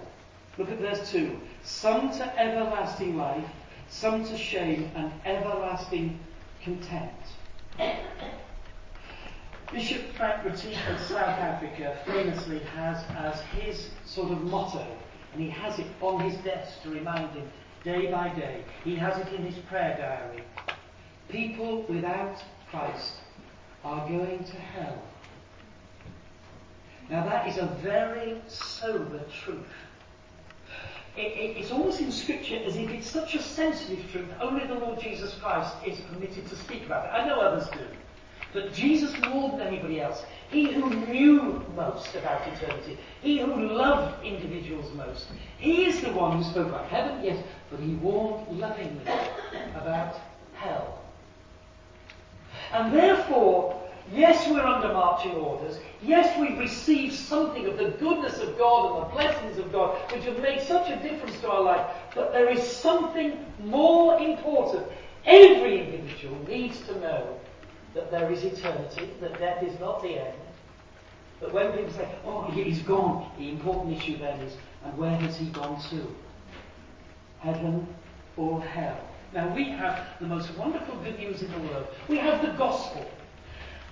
Look 0.60 0.72
at 0.72 0.80
verse 0.80 1.10
2 1.10 1.40
some 1.64 2.12
to 2.12 2.40
everlasting 2.40 3.16
life, 3.16 3.46
some 3.90 4.26
to 4.26 4.38
shame 4.38 4.92
and 4.94 5.10
everlasting 5.26 6.20
contempt. 6.62 7.28
Bishop 9.72 10.02
Frank 10.18 10.44
Retief 10.44 10.78
of 10.90 11.00
South 11.00 11.40
Africa 11.40 11.98
famously 12.06 12.60
has 12.60 13.02
as 13.16 13.40
his 13.62 13.90
sort 14.06 14.32
of 14.32 14.42
motto, 14.44 14.86
and 15.32 15.42
he 15.42 15.50
has 15.50 15.80
it 15.80 15.88
on 16.02 16.20
his 16.20 16.36
desk 16.44 16.84
to 16.84 16.90
remind 16.90 17.32
him 17.32 17.48
day 17.86 18.12
by 18.12 18.28
day. 18.30 18.66
He 18.84 18.96
has 18.98 19.18
it 19.18 19.32
in 19.34 19.46
his 19.46 19.58
prayer 19.70 19.96
diary. 19.98 20.44
People 21.30 21.84
without 21.84 22.44
Christ 22.70 23.14
are 23.86 24.06
going 24.10 24.44
to 24.44 24.56
hell. 24.58 25.02
Now 27.10 27.26
that 27.26 27.48
is 27.48 27.58
a 27.58 27.68
very 27.82 28.42
sober 28.48 29.22
truth 29.44 29.66
it, 31.18 31.22
it, 31.22 31.58
it's 31.58 31.72
almost 31.72 32.00
in 32.02 32.12
Scripture 32.12 32.60
as 32.66 32.76
if 32.76 32.90
it's 32.90 33.10
such 33.10 33.36
a 33.36 33.42
sensitive 33.42 34.10
truth, 34.12 34.28
only 34.42 34.66
the 34.68 34.76
Lord 34.76 35.00
Jesus 35.00 35.34
Christ 35.36 35.76
is 35.86 36.00
permitted 36.02 36.48
to 36.48 36.56
speak 36.56 36.86
about 36.86 37.06
it. 37.06 37.10
I 37.10 37.28
know 37.28 37.40
others 37.40 37.68
do. 37.70 37.80
But 38.54 38.74
Jesus 38.74 39.16
more 39.30 39.52
than 39.52 39.68
anybody 39.68 40.02
else, 40.02 40.24
he 40.50 40.74
who 40.74 40.90
knew 40.90 41.64
most 41.76 42.16
about 42.16 42.48
eternity, 42.48 42.98
he 43.22 43.40
who 43.40 43.68
loved 43.68 44.26
individuals 44.26 44.92
most, 44.96 45.28
he 45.60 45.86
is 45.86 46.02
the 46.02 46.12
one 46.12 46.38
who 46.38 46.44
spoke 46.50 46.68
about 46.68 46.88
heaven, 46.88 47.24
yes, 47.24 47.44
but 47.70 47.80
he 47.80 47.94
warned 47.96 48.60
lovingly 48.60 49.02
about 49.76 50.16
hell. 50.54 51.00
And 52.72 52.92
therefore, 52.92 53.79
Yes, 54.14 54.48
we're 54.50 54.66
under 54.66 54.92
marching 54.94 55.34
orders. 55.34 55.78
Yes, 56.02 56.38
we've 56.40 56.58
received 56.58 57.14
something 57.14 57.68
of 57.68 57.78
the 57.78 57.90
goodness 58.00 58.40
of 58.40 58.58
God 58.58 58.96
and 58.96 59.06
the 59.06 59.16
blessings 59.16 59.58
of 59.60 59.72
God, 59.72 60.12
which 60.12 60.24
have 60.24 60.40
made 60.40 60.62
such 60.62 60.90
a 60.90 60.96
difference 60.98 61.40
to 61.42 61.50
our 61.50 61.62
life. 61.62 61.86
But 62.16 62.32
there 62.32 62.50
is 62.50 62.64
something 62.64 63.46
more 63.64 64.20
important. 64.20 64.88
Every 65.26 65.94
individual 65.94 66.38
needs 66.48 66.80
to 66.88 67.00
know 67.00 67.40
that 67.94 68.10
there 68.10 68.32
is 68.32 68.44
eternity, 68.44 69.10
that 69.22 69.38
death 69.38 69.64
is 69.64 69.80
not 69.80 70.02
the 70.02 70.20
end. 70.20 70.38
But 71.40 71.54
when 71.54 71.72
people 71.72 71.92
say, 71.94 72.10
oh, 72.26 72.50
he's 72.52 72.82
gone, 72.82 73.32
the 73.38 73.50
important 73.50 73.98
issue 73.98 74.18
then 74.18 74.40
is, 74.42 74.58
and 74.84 74.98
where 74.98 75.16
has 75.18 75.38
he 75.38 75.46
gone 75.48 75.82
to? 75.90 76.16
Heaven 77.40 77.88
or 78.38 78.62
hell? 78.62 79.00
Now 79.34 79.54
we 79.54 79.70
have 79.70 80.06
the 80.20 80.28
most 80.28 80.56
wonderful 80.58 80.96
good 80.98 81.20
news 81.20 81.42
in 81.42 81.52
the 81.52 81.60
world. 81.60 81.88
We 82.08 82.18
have 82.18 82.42
the 82.42 82.52
gospel. 82.54 83.10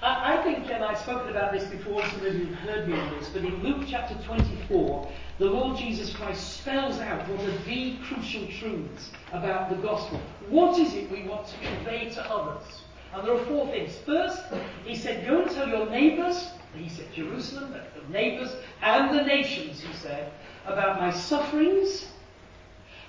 I, 0.01 0.37
I 0.37 0.43
think, 0.43 0.69
and 0.69 0.83
I've 0.83 0.99
spoken 0.99 1.29
about 1.29 1.51
this 1.51 1.65
before, 1.65 2.05
some 2.05 2.25
of 2.25 2.35
you 2.35 2.45
have 2.45 2.69
heard 2.69 2.87
me 2.87 2.99
on 2.99 3.17
this, 3.17 3.29
but 3.29 3.43
in 3.43 3.63
Luke 3.63 3.85
chapter 3.87 4.15
24, 4.25 5.11
the 5.39 5.45
Lord 5.45 5.77
Jesus 5.77 6.15
Christ 6.15 6.59
spells 6.59 6.99
out 6.99 7.27
what 7.27 7.39
are 7.41 7.57
the 7.65 7.97
crucial 8.07 8.45
truths 8.59 9.09
about 9.31 9.69
the 9.69 9.75
gospel. 9.77 10.21
What 10.49 10.77
is 10.79 10.93
it 10.93 11.09
we 11.11 11.23
want 11.23 11.47
to 11.47 11.57
convey 11.59 12.09
to 12.11 12.29
others? 12.29 12.81
And 13.13 13.25
there 13.25 13.33
are 13.33 13.45
four 13.45 13.67
things. 13.67 13.95
First, 14.05 14.41
he 14.85 14.95
said, 14.95 15.25
Go 15.25 15.41
and 15.41 15.51
tell 15.51 15.67
your 15.67 15.89
neighbours, 15.89 16.49
he 16.75 16.89
said 16.89 17.11
Jerusalem, 17.13 17.73
the 17.73 18.13
neighbours, 18.13 18.55
and 18.81 19.17
the 19.17 19.23
nations, 19.23 19.81
he 19.81 19.93
said, 19.93 20.31
about 20.65 20.99
my 20.99 21.11
sufferings, 21.11 22.05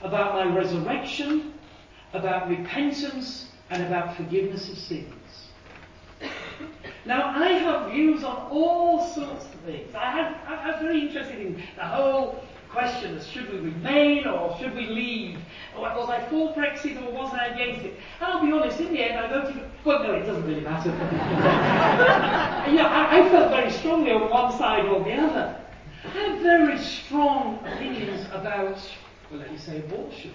about 0.00 0.35
my 0.35 0.54
resurrection, 0.57 1.52
about 2.14 2.49
repentance, 2.49 3.47
and 3.71 3.83
about 3.83 4.16
forgiveness 4.16 4.71
of 4.71 4.78
sins. 4.78 5.17
Now, 7.04 7.32
I 7.34 7.48
have 7.48 7.90
views 7.90 8.24
on 8.24 8.48
all 8.50 9.06
sorts 9.14 9.46
of 9.46 9.60
things. 9.60 9.94
I 9.94 10.10
have, 10.10 10.36
I'm 10.46 10.82
very 10.82 11.00
interested 11.06 11.38
in 11.38 11.62
the 11.76 11.84
whole 11.84 12.44
question 12.68 13.16
of 13.16 13.24
should 13.24 13.50
we 13.50 13.58
remain 13.58 14.26
or 14.26 14.56
should 14.58 14.74
we 14.74 14.86
leave? 14.86 15.38
Or 15.74 15.82
was 15.82 16.10
I 16.10 16.20
for 16.28 16.54
Brexit 16.54 17.02
or 17.02 17.10
was 17.10 17.32
I 17.32 17.46
against 17.46 17.84
it? 17.84 17.94
And 18.20 18.32
I'll 18.32 18.44
be 18.44 18.52
honest, 18.52 18.80
in 18.80 18.92
the 18.92 19.00
end 19.00 19.18
I 19.18 19.28
voted, 19.28 19.62
well 19.84 20.02
no, 20.02 20.14
it 20.14 20.26
doesn't 20.26 20.46
really 20.46 20.60
matter. 20.60 20.90
yeah, 22.70 22.86
I, 22.86 23.20
I 23.20 23.28
felt 23.30 23.50
very 23.50 23.70
strongly 23.70 24.12
on 24.12 24.28
one 24.30 24.52
side 24.58 24.84
or 24.86 25.02
the 25.02 25.14
other. 25.14 25.60
I 26.04 26.08
have 26.08 26.40
very 26.40 26.78
strong 26.78 27.58
opinions 27.66 28.26
about, 28.32 28.78
well 29.30 29.40
let 29.40 29.50
me 29.50 29.58
say 29.58 29.78
abortion. 29.78 30.32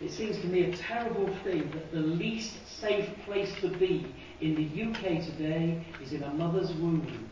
It 0.00 0.10
seems 0.10 0.38
to 0.38 0.46
me 0.46 0.64
a 0.64 0.76
terrible 0.76 1.28
thing 1.44 1.70
that 1.72 1.92
the 1.92 2.00
least 2.00 2.54
safe 2.80 3.08
place 3.26 3.52
to 3.60 3.68
be 3.68 4.06
in 4.40 4.54
the 4.54 4.82
UK 4.82 5.22
today 5.22 5.84
is 6.02 6.12
in 6.12 6.22
a 6.22 6.32
mother's 6.32 6.72
womb. 6.72 7.28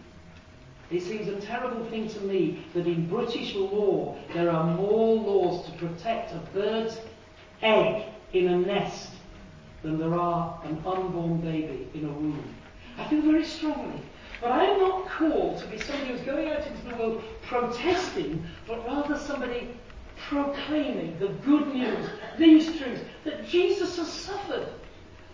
It 0.91 1.03
seems 1.03 1.29
a 1.29 1.41
terrible 1.41 1.85
thing 1.87 2.09
to 2.09 2.21
me 2.21 2.65
that 2.75 2.87
in 2.87 3.09
British 3.09 3.55
law 3.55 4.17
there 4.35 4.51
are 4.51 4.75
more 4.77 5.17
laws 5.17 5.67
to 5.67 5.73
protect 5.73 6.33
a 6.33 6.39
bird's 6.53 6.99
egg 7.63 8.05
in 8.35 8.49
a 8.49 8.59
nest 8.59 9.13
than 9.83 9.99
there 9.99 10.15
are 10.15 10.61
an 10.65 10.83
unborn 10.85 11.41
baby 11.41 11.89
in 11.95 12.05
a 12.05 12.13
womb. 12.13 12.55
I 12.99 13.09
feel 13.09 13.23
very 13.23 13.45
strongly. 13.45 14.03
But 14.41 14.53
I 14.53 14.65
am 14.65 14.79
not 14.79 15.09
called 15.09 15.59
to 15.59 15.67
be 15.67 15.79
somebody 15.79 16.13
who's 16.13 16.21
going 16.21 16.49
out 16.51 16.67
into 16.67 16.89
the 16.89 16.97
world 16.97 17.25
protesting, 17.43 18.45
but 18.67 18.87
rather 18.87 19.19
somebody 19.19 19.69
proclaiming 20.19 21.19
the 21.19 21.29
good 21.29 21.69
news, 21.75 22.09
these 22.39 22.79
truths, 22.79 23.03
that 23.25 23.47
Jesus 23.47 23.97
has 23.97 24.11
suffered 24.11 24.69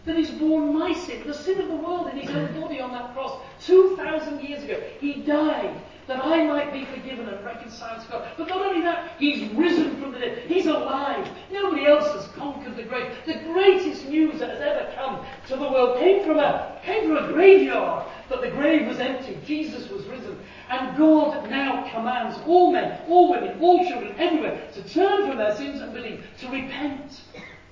that 0.04 0.16
he's 0.16 0.30
borne 0.32 0.78
my 0.78 0.92
sin, 0.92 1.26
the 1.26 1.34
sin 1.34 1.60
of 1.60 1.68
the 1.68 1.76
world 1.76 2.08
in 2.08 2.18
his 2.18 2.30
own 2.30 2.60
body 2.60 2.80
on 2.80 2.92
that 2.92 3.14
cross 3.14 3.40
2,000 3.64 4.40
years 4.40 4.62
ago. 4.62 4.82
He 5.00 5.22
died 5.22 5.74
that 6.06 6.25
I 6.25 6.44
might 6.44 6.73
be 6.73 6.84
forgiven 6.84 7.28
and 7.28 7.44
reconciled 7.44 8.04
to 8.04 8.11
God. 8.11 8.28
But 8.37 8.49
not 8.49 8.64
only 8.64 8.82
that, 8.82 9.12
he's 9.18 9.50
risen 9.52 10.00
from 10.00 10.12
the 10.12 10.18
dead. 10.18 10.46
He's 10.46 10.66
alive. 10.66 11.28
Nobody 11.50 11.87
else 11.87 12.12
has 12.12 12.26
conquered 12.37 12.76
the 12.76 12.82
grave. 12.82 13.14
The 13.26 13.40
greatest 13.52 14.06
news 14.08 14.40
that 14.40 14.50
has 14.50 14.61
ever 14.61 14.92
come 14.94 15.25
to 15.49 15.56
the 15.56 15.70
world 15.70 15.99
came 15.99 16.25
from 16.25 16.38
a, 16.38 16.78
came 16.84 17.08
from 17.08 17.25
a 17.25 17.32
graveyard, 17.32 18.06
but 18.28 18.42
the 18.42 18.50
grave 18.50 18.87
was 18.87 18.99
empty. 18.99 19.38
Jesus 19.46 19.88
was 19.88 20.04
risen. 20.06 20.38
And 20.68 20.96
God 20.96 21.49
now 21.50 21.88
commands 21.90 22.38
all 22.46 22.73
men, 22.73 23.00
all 23.08 23.30
women, 23.30 23.58
all 23.61 23.87
children, 23.87 24.14
everywhere 24.18 24.68
to 24.75 24.82
turn 24.88 25.28
from 25.28 25.38
their 25.38 25.56
sins 25.56 25.80
and 25.80 25.92
believe, 25.92 26.25
to 26.40 26.49
repent. 26.49 27.23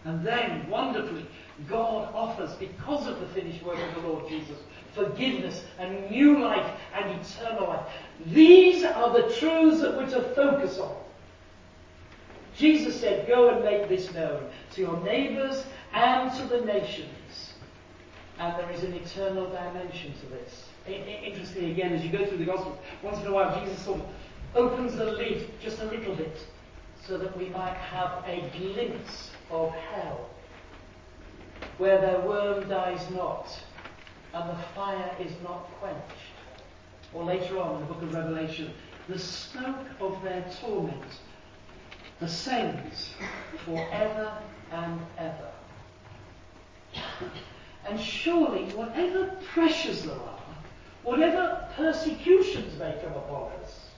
And 0.05 0.27
then, 0.27 0.69
wonderfully, 0.69 1.27
God 1.69 2.13
offers, 2.15 2.55
because 2.57 3.07
of 3.07 3.21
the 3.21 3.27
finished 3.29 3.63
work 3.63 3.79
of 3.79 4.03
the 4.03 4.09
Lord 4.09 4.29
Jesus, 4.29 4.59
forgiveness 4.95 5.65
and 5.79 6.11
new 6.11 6.39
life 6.41 6.79
and 6.95 7.21
eternal 7.21 7.69
life. 7.69 7.87
These 8.27 8.85
are 8.85 9.13
the 9.13 9.35
truths 9.35 9.81
that 9.81 9.97
we're 9.97 10.11
to 10.11 10.23
focus 10.35 10.79
on. 10.79 10.97
Jesus 12.57 13.01
said, 13.01 13.27
Go 13.27 13.51
and 13.51 13.65
make 13.65 13.89
this 13.89 14.13
known 14.13 14.49
to 14.73 14.81
your 14.81 15.01
neighbours 15.03 15.65
and 15.93 16.33
to 16.37 16.47
the 16.47 16.65
nations. 16.65 17.55
And 18.39 18.59
there 18.59 18.71
is 18.71 18.83
an 18.83 18.95
eternal 18.95 19.49
dimension 19.51 20.13
to 20.21 20.27
this. 20.27 20.65
Interestingly, 20.87 21.71
again, 21.71 21.93
as 21.93 22.05
you 22.05 22.11
go 22.11 22.27
through 22.27 22.39
the 22.39 22.45
Gospels, 22.45 22.77
once 23.03 23.19
in 23.21 23.27
a 23.27 23.33
while 23.33 23.59
Jesus 23.61 23.83
sort 23.85 24.01
of 24.01 24.07
opens 24.55 24.97
the 24.97 25.05
lid 25.05 25.51
just 25.61 25.81
a 25.81 25.85
little 25.85 26.15
bit 26.15 26.47
so 27.07 27.19
that 27.19 27.37
we 27.37 27.49
might 27.51 27.75
have 27.75 28.25
a 28.27 28.49
glimpse 28.57 29.31
of 29.51 29.71
hell 29.71 30.29
where 31.79 32.01
their 32.01 32.21
worm 32.21 32.69
dies 32.69 33.05
not, 33.11 33.49
and 34.35 34.51
the 34.51 34.63
fire 34.75 35.15
is 35.21 35.33
not 35.43 35.69
quenched. 35.79 36.01
Or 37.13 37.25
later 37.25 37.59
on 37.61 37.75
in 37.75 37.81
the 37.81 37.93
book 37.93 38.03
of 38.03 38.15
Revelation, 38.15 38.73
the 39.09 39.19
smoke 39.19 39.87
of 40.01 40.23
their 40.23 40.45
torment 40.61 41.05
ascends 42.21 43.11
forever 43.65 44.39
and 44.71 45.01
ever. 45.19 45.51
And 47.89 48.01
surely, 48.01 48.65
whatever 48.75 49.37
pressures 49.53 50.05
there 50.05 50.15
are, 50.15 50.41
whatever 51.03 51.69
persecutions 51.77 52.79
may 52.79 52.97
come 53.03 53.13
upon 53.13 53.53
us, 53.63 53.91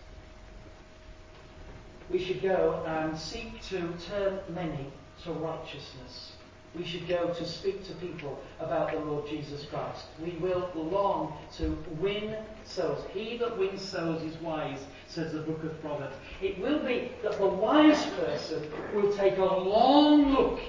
we 2.11 2.19
should 2.19 2.43
go 2.43 2.83
and 2.87 3.17
seek 3.17 3.61
to 3.69 3.93
turn 4.09 4.41
many 4.49 4.91
to 5.25 5.33
righteousness 5.33 6.33
we 6.77 6.85
should 6.85 7.07
go 7.09 7.33
to 7.33 7.47
speak 7.47 7.87
to 7.87 7.95
people 7.95 8.41
about 8.59 8.91
the 8.91 8.99
Lord 8.99 9.29
Jesus 9.29 9.65
Christ. 9.67 10.07
We 10.23 10.33
will 10.33 10.71
long 10.75 11.35
to 11.57 11.79
win 12.01 12.37
souls. 12.65 13.05
He 13.13 13.37
that 13.39 13.57
wins 13.57 13.81
souls 13.81 14.23
is 14.23 14.37
wise, 14.41 14.81
says 15.07 15.33
the 15.33 15.41
book 15.41 15.63
of 15.63 15.81
Proverbs. 15.81 16.17
It 16.43 16.59
will 16.59 16.81
be 16.81 17.13
that 17.23 17.39
the 17.39 17.47
wise 17.47 18.05
person 18.17 18.69
will 18.95 19.17
take 19.17 19.39
a 19.39 19.45
long 19.45 20.33
look. 20.33 20.61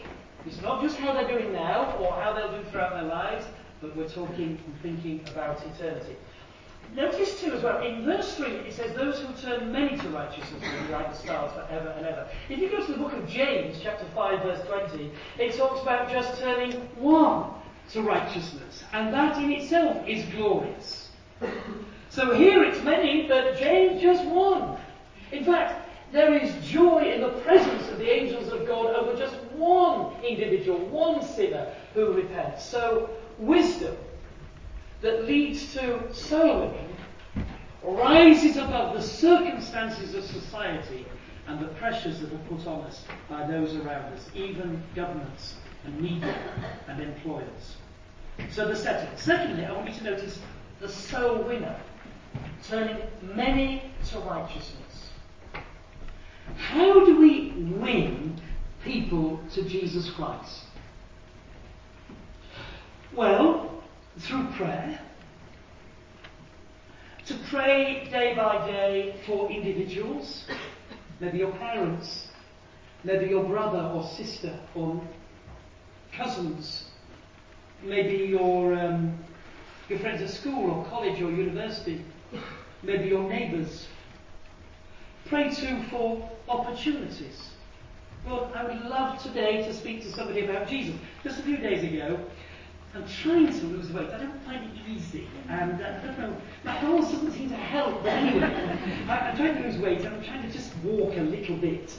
It's 0.45 0.62
not 0.62 0.81
just 0.83 0.97
how 0.97 1.13
they're 1.13 1.27
doing 1.27 1.51
now 1.51 1.97
or 1.97 2.12
how 2.13 2.33
they'll 2.33 2.51
do 2.51 2.69
throughout 2.69 2.91
their 2.91 3.09
lives, 3.09 3.45
but 3.81 3.95
we're 3.95 4.09
talking 4.09 4.59
and 4.63 4.81
thinking 4.81 5.27
about 5.29 5.59
eternity. 5.65 6.15
Notice 6.95 7.41
too 7.41 7.51
as 7.51 7.61
well, 7.61 7.83
in 7.85 8.05
verse 8.05 8.35
3 8.35 8.47
it 8.47 8.73
says, 8.73 8.95
Those 8.95 9.19
who 9.19 9.33
turn 9.41 9.69
many 9.69 9.97
to 9.97 10.09
righteousness 10.09 10.61
will 10.61 10.87
be 10.87 10.93
like 10.93 11.11
the 11.11 11.17
stars 11.17 11.51
forever 11.51 11.93
and 11.97 12.05
ever. 12.05 12.25
If 12.47 12.59
you 12.59 12.69
go 12.69 12.85
to 12.85 12.91
the 12.91 12.97
book 12.97 13.11
of 13.11 13.27
James, 13.27 13.79
chapter 13.83 14.05
5, 14.15 14.43
verse 14.43 14.65
20, 14.65 15.11
it 15.37 15.55
talks 15.55 15.81
about 15.81 16.09
just 16.09 16.39
turning 16.39 16.71
one 16.95 17.51
to 17.91 18.01
righteousness. 18.01 18.85
And 18.93 19.13
that 19.13 19.37
in 19.37 19.51
itself 19.51 20.07
is 20.07 20.23
glorious. 20.33 21.09
So 22.09 22.33
here 22.33 22.63
it's 22.63 22.81
many, 22.81 23.27
but 23.27 23.57
James 23.57 24.01
just 24.01 24.23
one. 24.25 24.77
In 25.33 25.43
fact, 25.43 25.89
there 26.13 26.33
is 26.33 26.65
joy 26.65 27.11
in 27.13 27.19
the 27.19 27.41
presence 27.41 27.89
of 27.89 27.97
the 27.97 28.09
angels 28.09 28.53
of 28.53 28.65
God 28.65 28.95
over 28.95 29.17
just 29.17 29.35
one 29.51 30.13
individual, 30.23 30.79
one 30.87 31.21
sinner 31.21 31.73
who 31.93 32.13
repents. 32.13 32.63
So 32.63 33.09
wisdom 33.37 33.97
that 35.05 35.25
leads 35.25 35.71
to 35.71 36.12
soul 36.12 36.74
rises 37.83 38.57
above 38.57 38.95
the 38.95 39.01
circumstances 39.03 40.15
of 40.15 40.24
society 40.24 41.05
and 41.45 41.59
the 41.59 41.67
pressures 41.75 42.19
that 42.19 42.33
are 42.33 42.38
put 42.50 42.65
on 42.65 42.81
us 42.81 43.03
by 43.29 43.45
those 43.45 43.75
around 43.75 44.12
us, 44.13 44.27
even 44.33 44.81
governments 44.95 45.53
and 45.85 46.01
media 46.01 46.35
and 46.88 47.00
employers. 47.00 47.77
So 48.50 48.67
the 48.67 48.75
setting. 48.75 49.15
Secondly, 49.15 49.63
I 49.63 49.74
want 49.74 49.88
you 49.88 49.93
to 49.93 50.03
notice 50.05 50.39
the 50.79 50.89
soul 50.89 51.43
winner, 51.43 51.79
turning 52.67 52.97
many 53.21 53.83
to 54.09 54.17
righteousness. 54.21 55.12
How 56.57 57.05
do 57.05 57.19
we 57.19 57.51
win 57.51 58.41
people 58.83 59.39
to 59.53 59.62
Jesus 59.62 60.09
Christ? 60.09 60.63
Well, 63.13 63.75
through 64.19 64.48
prayer, 64.57 65.00
to 67.25 67.38
pray 67.50 68.07
day 68.12 68.36
by 68.36 68.65
day 68.67 69.15
for 69.25 69.50
individuals, 69.50 70.45
maybe 71.19 71.39
your 71.39 71.51
parents, 71.53 72.27
maybe 73.03 73.25
your 73.25 73.43
brother 73.43 73.79
or 73.93 74.03
sister 74.15 74.60
or 74.75 75.01
cousins, 76.15 76.86
maybe 77.84 78.25
your, 78.25 78.75
um, 78.75 79.17
your 79.89 80.00
friends 80.00 80.22
at 80.22 80.29
school 80.29 80.72
or 80.72 80.86
college 80.86 81.22
or 81.22 81.31
university, 81.31 82.03
maybe 82.84 83.07
your 83.07 83.27
neighbours. 83.27 83.88
Pray 85.27 85.53
too 85.53 85.84
for 85.89 86.29
opportunities. 86.48 87.50
Lord, 88.27 88.53
I 88.53 88.63
would 88.63 88.86
love 88.86 89.22
today 89.22 89.63
to 89.63 89.74
speak 89.74 90.01
to 90.03 90.12
somebody 90.12 90.45
about 90.45 90.67
Jesus. 90.67 90.95
Just 91.24 91.39
a 91.39 91.43
few 91.43 91.57
days 91.57 91.84
ago, 91.84 92.19
I'm 92.95 93.05
trying 93.07 93.47
to 93.47 93.65
lose 93.65 93.91
weight. 93.91 94.09
I 94.09 94.19
don't 94.19 94.41
find 94.45 94.63
it 94.63 94.89
easy. 94.89 95.27
And 95.49 95.81
uh, 95.81 95.99
I 96.01 96.05
don't 96.05 96.19
know, 96.19 96.37
my 96.63 96.71
health 96.71 97.11
doesn't 97.11 97.33
seem 97.33 97.49
to 97.49 97.55
help. 97.57 98.05
Anyway, 98.05 98.45
I, 99.09 99.31
am 99.31 99.37
trying 99.37 99.61
to 99.61 99.67
lose 99.67 99.77
weight 99.77 99.99
and 99.99 100.15
I'm 100.15 100.23
trying 100.23 100.43
to 100.43 100.51
just 100.51 100.73
walk 100.77 101.17
a 101.17 101.21
little 101.21 101.57
bit. 101.57 101.93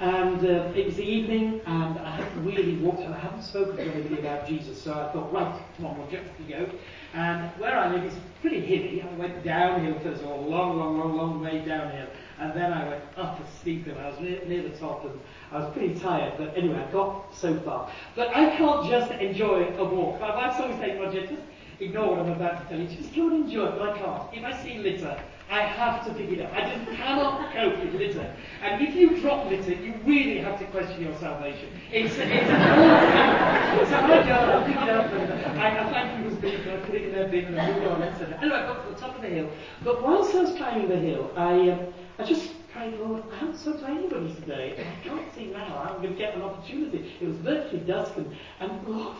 And 0.00 0.44
uh, 0.44 0.72
it 0.74 0.84
was 0.84 0.96
the 0.96 1.04
evening, 1.04 1.60
and 1.64 1.96
I 1.96 2.16
hadn't 2.16 2.44
really 2.44 2.76
walked, 2.78 3.02
and 3.02 3.14
I 3.14 3.18
hadn't 3.20 3.42
spoken 3.42 3.76
to 3.76 3.82
anybody 3.82 4.18
about 4.18 4.48
Jesus, 4.48 4.82
so 4.82 4.92
I 4.92 5.12
thought, 5.12 5.32
right, 5.32 5.62
come 5.76 5.86
on, 5.86 5.96
we'll 5.96 6.10
just 6.10 6.28
go. 6.48 6.68
And 7.14 7.48
where 7.60 7.78
I 7.78 7.94
live 7.94 8.04
is 8.04 8.14
pretty 8.40 8.62
hilly. 8.66 9.00
I 9.00 9.14
went 9.14 9.44
downhill 9.44 10.00
first 10.00 10.22
of 10.22 10.28
all, 10.28 10.40
a 10.40 10.48
long, 10.48 10.76
long, 10.76 10.98
long, 10.98 11.16
long 11.16 11.40
way 11.40 11.64
downhill, 11.64 12.08
and 12.42 12.52
then 12.54 12.72
I 12.72 12.88
went 12.88 13.04
up 13.16 13.38
a 13.38 13.46
steep 13.60 13.84
hill. 13.84 13.96
I 13.98 14.08
was 14.08 14.18
near, 14.18 14.44
near 14.46 14.62
the 14.62 14.76
top, 14.76 15.04
and 15.04 15.18
I 15.52 15.58
was 15.58 15.72
pretty 15.72 15.94
tired, 15.94 16.34
but 16.36 16.56
anyway, 16.56 16.84
I 16.86 16.90
got 16.90 17.32
so 17.34 17.56
far. 17.60 17.88
But 18.16 18.36
I 18.36 18.56
can't 18.56 18.88
just 18.90 19.12
enjoy 19.12 19.72
a 19.76 19.84
walk. 19.84 20.20
My 20.20 20.34
wife's 20.34 20.60
always 20.60 20.76
saying, 20.78 21.00
Roger, 21.00 21.24
just 21.24 21.42
ignore 21.78 22.16
what 22.16 22.18
I'm 22.18 22.32
about 22.32 22.60
to 22.62 22.68
tell 22.68 22.80
you. 22.80 22.88
Just 22.88 23.14
go 23.14 23.28
and 23.28 23.44
enjoy 23.44 23.66
it, 23.66 23.78
but 23.78 23.90
I 23.90 23.98
can't. 23.98 24.22
If 24.34 24.44
I 24.44 24.62
see 24.62 24.78
litter, 24.78 25.22
I 25.52 25.60
have 25.64 26.02
to 26.06 26.14
pick 26.14 26.30
it 26.30 26.40
up. 26.40 26.50
I 26.54 26.62
just 26.62 26.90
cannot 26.96 27.52
cope 27.52 27.78
with 27.84 27.92
litter. 27.92 28.34
And 28.62 28.80
if 28.80 28.94
you 28.94 29.20
drop 29.20 29.50
litter, 29.50 29.74
you 29.74 29.92
really 30.06 30.38
have 30.38 30.58
to 30.60 30.64
question 30.68 31.02
your 31.02 31.14
salvation. 31.18 31.68
It's, 31.92 32.14
it's 32.16 32.48
So 33.90 33.96
I 33.96 34.24
go, 34.26 34.32
I 34.32 34.64
pick 34.66 34.76
it 34.76 34.88
up, 34.88 35.12
and 35.12 35.60
I, 35.60 35.78
I 35.78 35.92
thank 35.92 36.16
people's 36.16 36.40
bin, 36.40 36.70
I 36.70 36.80
put 36.86 36.94
it 36.94 37.02
in 37.02 37.12
their 37.12 37.28
bin, 37.28 37.44
and 37.44 37.60
I 37.60 37.84
on, 37.84 38.02
etc. 38.02 38.38
Anyway, 38.40 38.56
I 38.56 38.66
got 38.66 38.86
to 38.86 38.94
the 38.94 38.98
top 38.98 39.14
of 39.14 39.20
the 39.20 39.28
hill. 39.28 39.50
But 39.84 40.02
whilst 40.02 40.34
I 40.34 40.40
was 40.40 40.56
climbing 40.56 40.88
the 40.88 40.96
hill, 40.96 41.30
I, 41.36 41.68
um, 41.68 41.92
I 42.18 42.24
just 42.24 42.52
prayed, 42.72 42.98
Lord, 42.98 43.22
I 43.30 43.36
haven't 43.36 43.58
spoken 43.58 43.80
to 43.80 43.88
anybody 43.88 44.34
today. 44.36 44.86
I 44.88 45.06
can't 45.06 45.34
see 45.34 45.48
now. 45.48 45.86
I'm 45.86 46.00
going 46.00 46.14
to 46.14 46.18
get 46.18 46.34
an 46.34 46.40
opportunity. 46.40 47.12
It 47.20 47.28
was 47.28 47.36
virtually 47.36 47.80
dusk, 47.80 48.16
and, 48.16 48.34
and 48.60 48.88
Lord, 48.88 49.18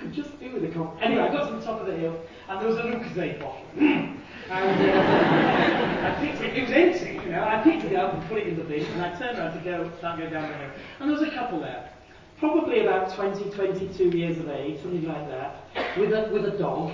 could 0.00 0.12
just 0.14 0.38
do 0.40 0.50
with 0.52 0.64
a 0.64 0.68
cup. 0.68 0.96
Anyway, 1.02 1.20
I 1.20 1.32
got 1.32 1.50
to 1.50 1.56
the 1.56 1.64
top 1.64 1.80
of 1.80 1.86
the 1.86 1.94
hill, 1.94 2.18
and 2.48 2.60
there 2.60 2.68
was 2.68 2.78
a 2.78 2.82
Lucozade 2.82 3.38
bottle. 3.38 3.64
and 3.76 4.16
uh, 4.50 6.08
I 6.08 6.16
picked 6.18 6.40
it. 6.40 6.56
It 6.56 6.62
was 6.62 6.72
empty, 6.72 7.24
you 7.24 7.32
know. 7.32 7.44
I 7.44 7.62
picked 7.62 7.84
it 7.84 7.96
up 7.96 8.14
and 8.14 8.28
put 8.28 8.38
it 8.38 8.48
in 8.48 8.56
the 8.56 8.64
bin, 8.64 8.84
and 8.84 9.02
I 9.02 9.18
turned 9.18 9.38
around 9.38 9.58
to 9.58 9.64
go, 9.64 9.90
start 9.98 10.18
going 10.18 10.32
down 10.32 10.50
the 10.50 10.56
hill. 10.56 10.70
And 11.00 11.10
there 11.10 11.18
was 11.18 11.28
a 11.28 11.32
couple 11.32 11.60
there, 11.60 11.92
probably 12.38 12.80
about 12.80 13.14
20, 13.14 13.50
22 13.50 14.16
years 14.16 14.38
of 14.38 14.48
age, 14.48 14.80
something 14.80 15.04
like 15.04 15.28
that, 15.28 15.98
with 15.98 16.12
a 16.12 16.30
with 16.32 16.46
a 16.46 16.58
dog. 16.58 16.92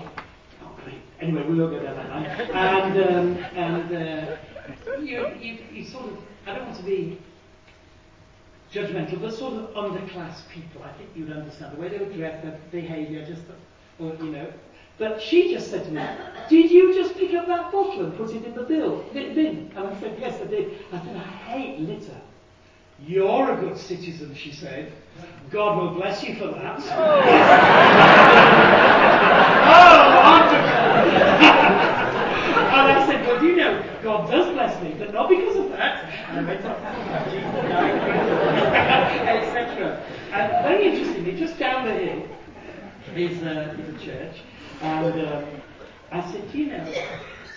Oh. 0.62 0.76
Anyway, 1.20 1.46
we 1.48 1.54
will 1.54 1.70
go 1.70 1.82
down 1.82 1.96
that 1.96 2.10
line. 2.10 2.26
And 2.26 3.00
um, 3.02 3.44
and 3.54 3.96
uh, 3.96 4.36
you, 5.00 5.28
you 5.40 5.58
you 5.72 5.84
sort 5.84 6.06
of. 6.06 6.18
I 6.46 6.54
don't 6.54 6.66
want 6.66 6.78
to 6.78 6.84
be 6.84 7.18
judgmental, 8.72 9.20
but 9.20 9.34
sort 9.34 9.54
of 9.54 9.70
underclass 9.74 10.48
people. 10.48 10.82
I 10.82 10.92
think 10.92 11.10
you'd 11.14 11.32
understand 11.32 11.76
the 11.76 11.80
way 11.80 11.88
they 11.88 11.98
were 11.98 12.12
dressed, 12.12 12.42
their 12.42 12.58
behaviour, 12.70 13.24
just, 13.26 13.42
or, 13.98 14.14
you 14.14 14.30
know. 14.32 14.52
But 14.98 15.20
she 15.20 15.52
just 15.52 15.70
said 15.70 15.84
to 15.84 15.90
me, 15.90 16.06
Did 16.48 16.70
you 16.70 16.94
just 16.94 17.14
pick 17.16 17.34
up 17.34 17.46
that 17.48 17.70
bottle 17.70 18.04
and 18.06 18.16
put 18.16 18.30
it 18.30 18.44
in 18.44 18.54
the 18.54 18.62
bill, 18.62 19.04
bin? 19.12 19.70
And 19.76 19.86
I 19.86 20.00
said, 20.00 20.16
Yes, 20.18 20.40
I 20.40 20.46
did. 20.46 20.78
I 20.92 20.98
said, 21.04 21.16
I 21.16 21.20
hate 21.20 21.80
litter. 21.80 22.20
You're 23.04 23.52
a 23.52 23.56
good 23.60 23.76
citizen, 23.76 24.34
she 24.34 24.52
said. 24.52 24.90
God 25.50 25.78
will 25.78 25.94
bless 25.94 26.24
you 26.24 26.34
for 26.36 26.46
that. 26.46 26.80
oh, 29.68 30.06
wonderful! 30.24 30.76
And 32.66 32.92
I 32.92 33.06
said, 33.06 33.26
well, 33.26 33.38
do 33.38 33.46
you 33.46 33.56
know, 33.56 33.82
God 34.02 34.30
does 34.30 34.52
bless 34.52 34.82
me, 34.82 34.94
but 34.98 35.12
not 35.12 35.28
because 35.28 35.56
of 35.56 35.68
that. 35.70 36.04
I 36.30 36.40
etc. 39.26 40.02
And 40.32 40.64
very 40.64 40.88
interestingly, 40.88 41.38
just 41.38 41.58
down 41.58 41.86
the 41.86 41.92
hill 41.92 42.28
is, 43.14 43.42
uh, 43.42 43.76
is 43.78 43.94
a 43.94 44.04
church. 44.04 44.36
And 44.82 45.26
um, 45.26 45.44
I 46.12 46.30
said, 46.30 46.48
you 46.52 46.66
know, 46.66 46.94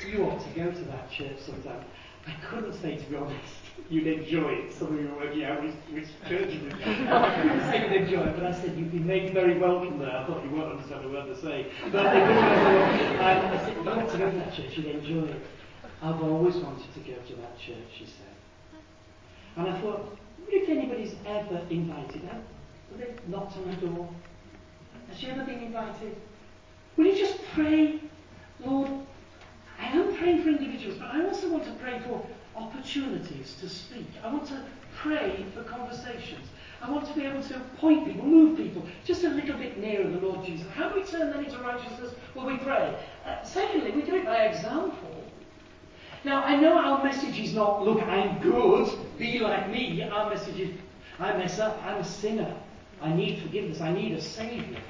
you 0.08 0.24
ought 0.24 0.44
to 0.44 0.60
go 0.60 0.72
to 0.72 0.84
that 0.86 1.12
church 1.12 1.40
sometime. 1.40 1.84
I 2.28 2.34
couldn't 2.46 2.74
say, 2.74 2.98
to 2.98 3.04
be 3.06 3.16
honest, 3.16 3.54
you'd 3.90 4.08
enjoy 4.08 4.50
it. 4.50 4.74
Some 4.74 4.94
of 4.94 5.00
you 5.00 5.08
were 5.10 5.26
working 5.26 5.44
out 5.46 5.64
which, 5.64 5.74
which 5.92 6.08
church 6.28 6.54
you 6.54 6.70
did. 6.70 7.08
I 7.08 7.42
couldn't 7.42 7.62
say 7.62 7.84
you'd 7.84 8.02
enjoy 8.04 8.24
it, 8.24 8.36
but 8.36 8.46
I 8.46 8.54
said, 8.54 8.78
you'd 8.78 8.92
be 8.92 9.00
made 9.00 9.34
very 9.34 9.58
welcome 9.58 10.00
there. 10.00 10.12
I 10.12 10.26
thought 10.26 10.44
you 10.44 10.52
won't 10.52 10.74
understand 10.74 11.06
a 11.06 11.10
word 11.10 11.28
to 11.28 11.42
say. 11.42 11.72
But 11.92 12.06
and 12.06 13.22
I 13.22 13.58
said, 13.66 13.76
you 13.76 13.90
ought 13.90 14.12
to 14.12 14.18
go 14.18 14.30
to 14.30 14.38
that 14.38 14.54
church, 14.54 14.78
you'd 14.78 14.88
enjoy 14.88 15.28
it. 15.28 15.42
I've 16.02 16.22
always 16.22 16.56
wanted 16.56 16.94
to 16.94 17.00
go 17.00 17.16
to 17.16 17.36
that 17.42 17.60
church, 17.60 17.90
she 17.98 18.06
said. 18.06 18.82
And 19.58 19.68
I 19.68 19.82
thought, 19.82 20.18
if 20.48 20.70
anybody's 20.70 21.16
ever 21.26 21.62
invited 21.70 22.22
her, 22.22 22.42
have 22.92 22.98
they 22.98 23.14
knocked 23.28 23.58
on 23.58 23.72
her 23.72 23.88
door? 23.88 24.10
Has 25.10 25.20
she 25.20 25.28
ever 25.28 25.44
been 25.44 25.60
invited? 25.60 26.16
Will 26.96 27.08
you 27.08 27.18
just 27.18 27.40
pray, 27.54 28.00
Lord, 28.66 28.90
I 29.80 29.88
am 29.88 30.16
praying 30.16 30.44
for 30.44 30.50
individuals, 30.50 30.98
but 31.00 31.08
I 31.08 31.26
also 31.26 31.50
want 31.50 31.66
to 31.66 31.72
pray 31.74 32.00
for 32.00 32.26
opportunities 32.56 33.56
to 33.62 33.70
speak. 33.70 34.08
I 34.24 34.32
want 34.32 34.48
to 34.48 34.64
pray 34.96 35.46
for 35.54 35.64
conversations. 35.64 36.48
I 36.82 36.90
want 36.90 37.08
to 37.08 37.14
be 37.14 37.26
able 37.26 37.44
to 37.44 37.60
point 37.78 38.06
people, 38.06 38.26
move 38.26 38.58
people 38.58 38.86
just 39.04 39.24
a 39.24 39.30
little 39.30 39.58
bit 39.58 39.78
nearer 39.78 40.10
the 40.10 40.20
Lord 40.20 40.46
Jesus. 40.46 40.66
How 40.76 40.90
do 40.90 41.00
we 41.00 41.06
turn 41.06 41.32
that 41.32 41.44
into 41.44 41.58
righteousness? 41.60 42.14
Well, 42.36 42.46
we 42.46 42.58
pray. 42.58 42.98
Uh, 43.26 43.44
secondly, 43.44 43.92
we 43.92 44.02
do 44.02 44.16
it 44.16 44.26
by 44.26 44.46
example. 44.46 45.19
Now, 46.26 46.44
I 46.44 46.58
know 46.58 46.78
our 46.78 47.04
message 47.04 47.40
is 47.40 47.54
not, 47.54 47.84
look, 47.84 48.02
I'm 48.04 48.40
good, 48.42 48.90
be 49.18 49.40
like 49.40 49.70
me. 49.70 50.04
Our 50.04 50.30
message 50.30 50.60
is, 50.60 50.70
I 51.18 51.38
mess 51.38 51.60
up, 51.60 51.82
I'm 51.84 51.98
a 51.98 52.04
sinner. 52.04 52.56
I 53.02 53.14
need 53.14 53.42
forgiveness, 53.42 53.80
I 53.80 53.94
need 53.94 54.12
a 54.14 54.22
Saviour. 54.22 54.82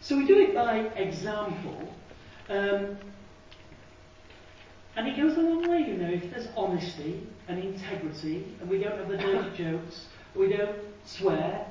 So 0.00 0.18
we 0.18 0.26
do 0.26 0.38
it 0.38 0.54
by 0.54 0.78
example. 0.96 1.94
Um, 2.48 2.96
and 4.96 5.08
it 5.08 5.16
goes 5.16 5.36
a 5.36 5.40
long 5.40 5.68
way, 5.68 5.78
you 5.78 5.96
know, 5.96 6.10
if 6.10 6.30
there's 6.30 6.48
honesty 6.56 7.26
and 7.48 7.62
integrity, 7.62 8.44
and 8.60 8.68
we 8.68 8.78
don't 8.78 8.98
have 8.98 9.08
the 9.08 9.16
dirty 9.16 9.56
jokes, 9.56 10.06
we 10.34 10.48
don't 10.48 10.76
swear, 11.04 11.66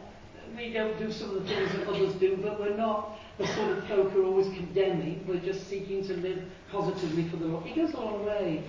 we 0.56 0.72
don't 0.72 0.98
do 0.98 1.12
some 1.12 1.36
of 1.36 1.44
the 1.44 1.54
things 1.54 1.72
that 1.74 1.88
others 1.88 2.14
do, 2.16 2.38
but 2.42 2.60
we're 2.60 2.76
not 2.76 3.18
the 3.38 3.48
sort 3.48 3.78
of 3.78 3.88
folk 3.88 4.12
who 4.12 4.24
are 4.24 4.26
always 4.28 4.48
condemning, 4.48 5.26
we're 5.28 5.40
just 5.40 5.68
seeking 5.68 6.06
to 6.08 6.16
live 6.18 6.44
positively 6.72 7.28
for 7.30 7.38
the 7.38 7.46
Lord. 7.46 7.66
It 7.66 7.76
goes 7.76 7.94
a 7.94 8.00
long 8.00 8.26
way. 8.26 8.64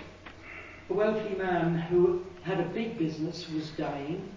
A 0.91 0.93
wealthy 0.93 1.35
man 1.37 1.79
who 1.79 2.25
had 2.43 2.61
a 2.61 2.65
big 2.65 2.99
business 2.99 3.49
was 3.49 3.71
dying, 3.71 4.29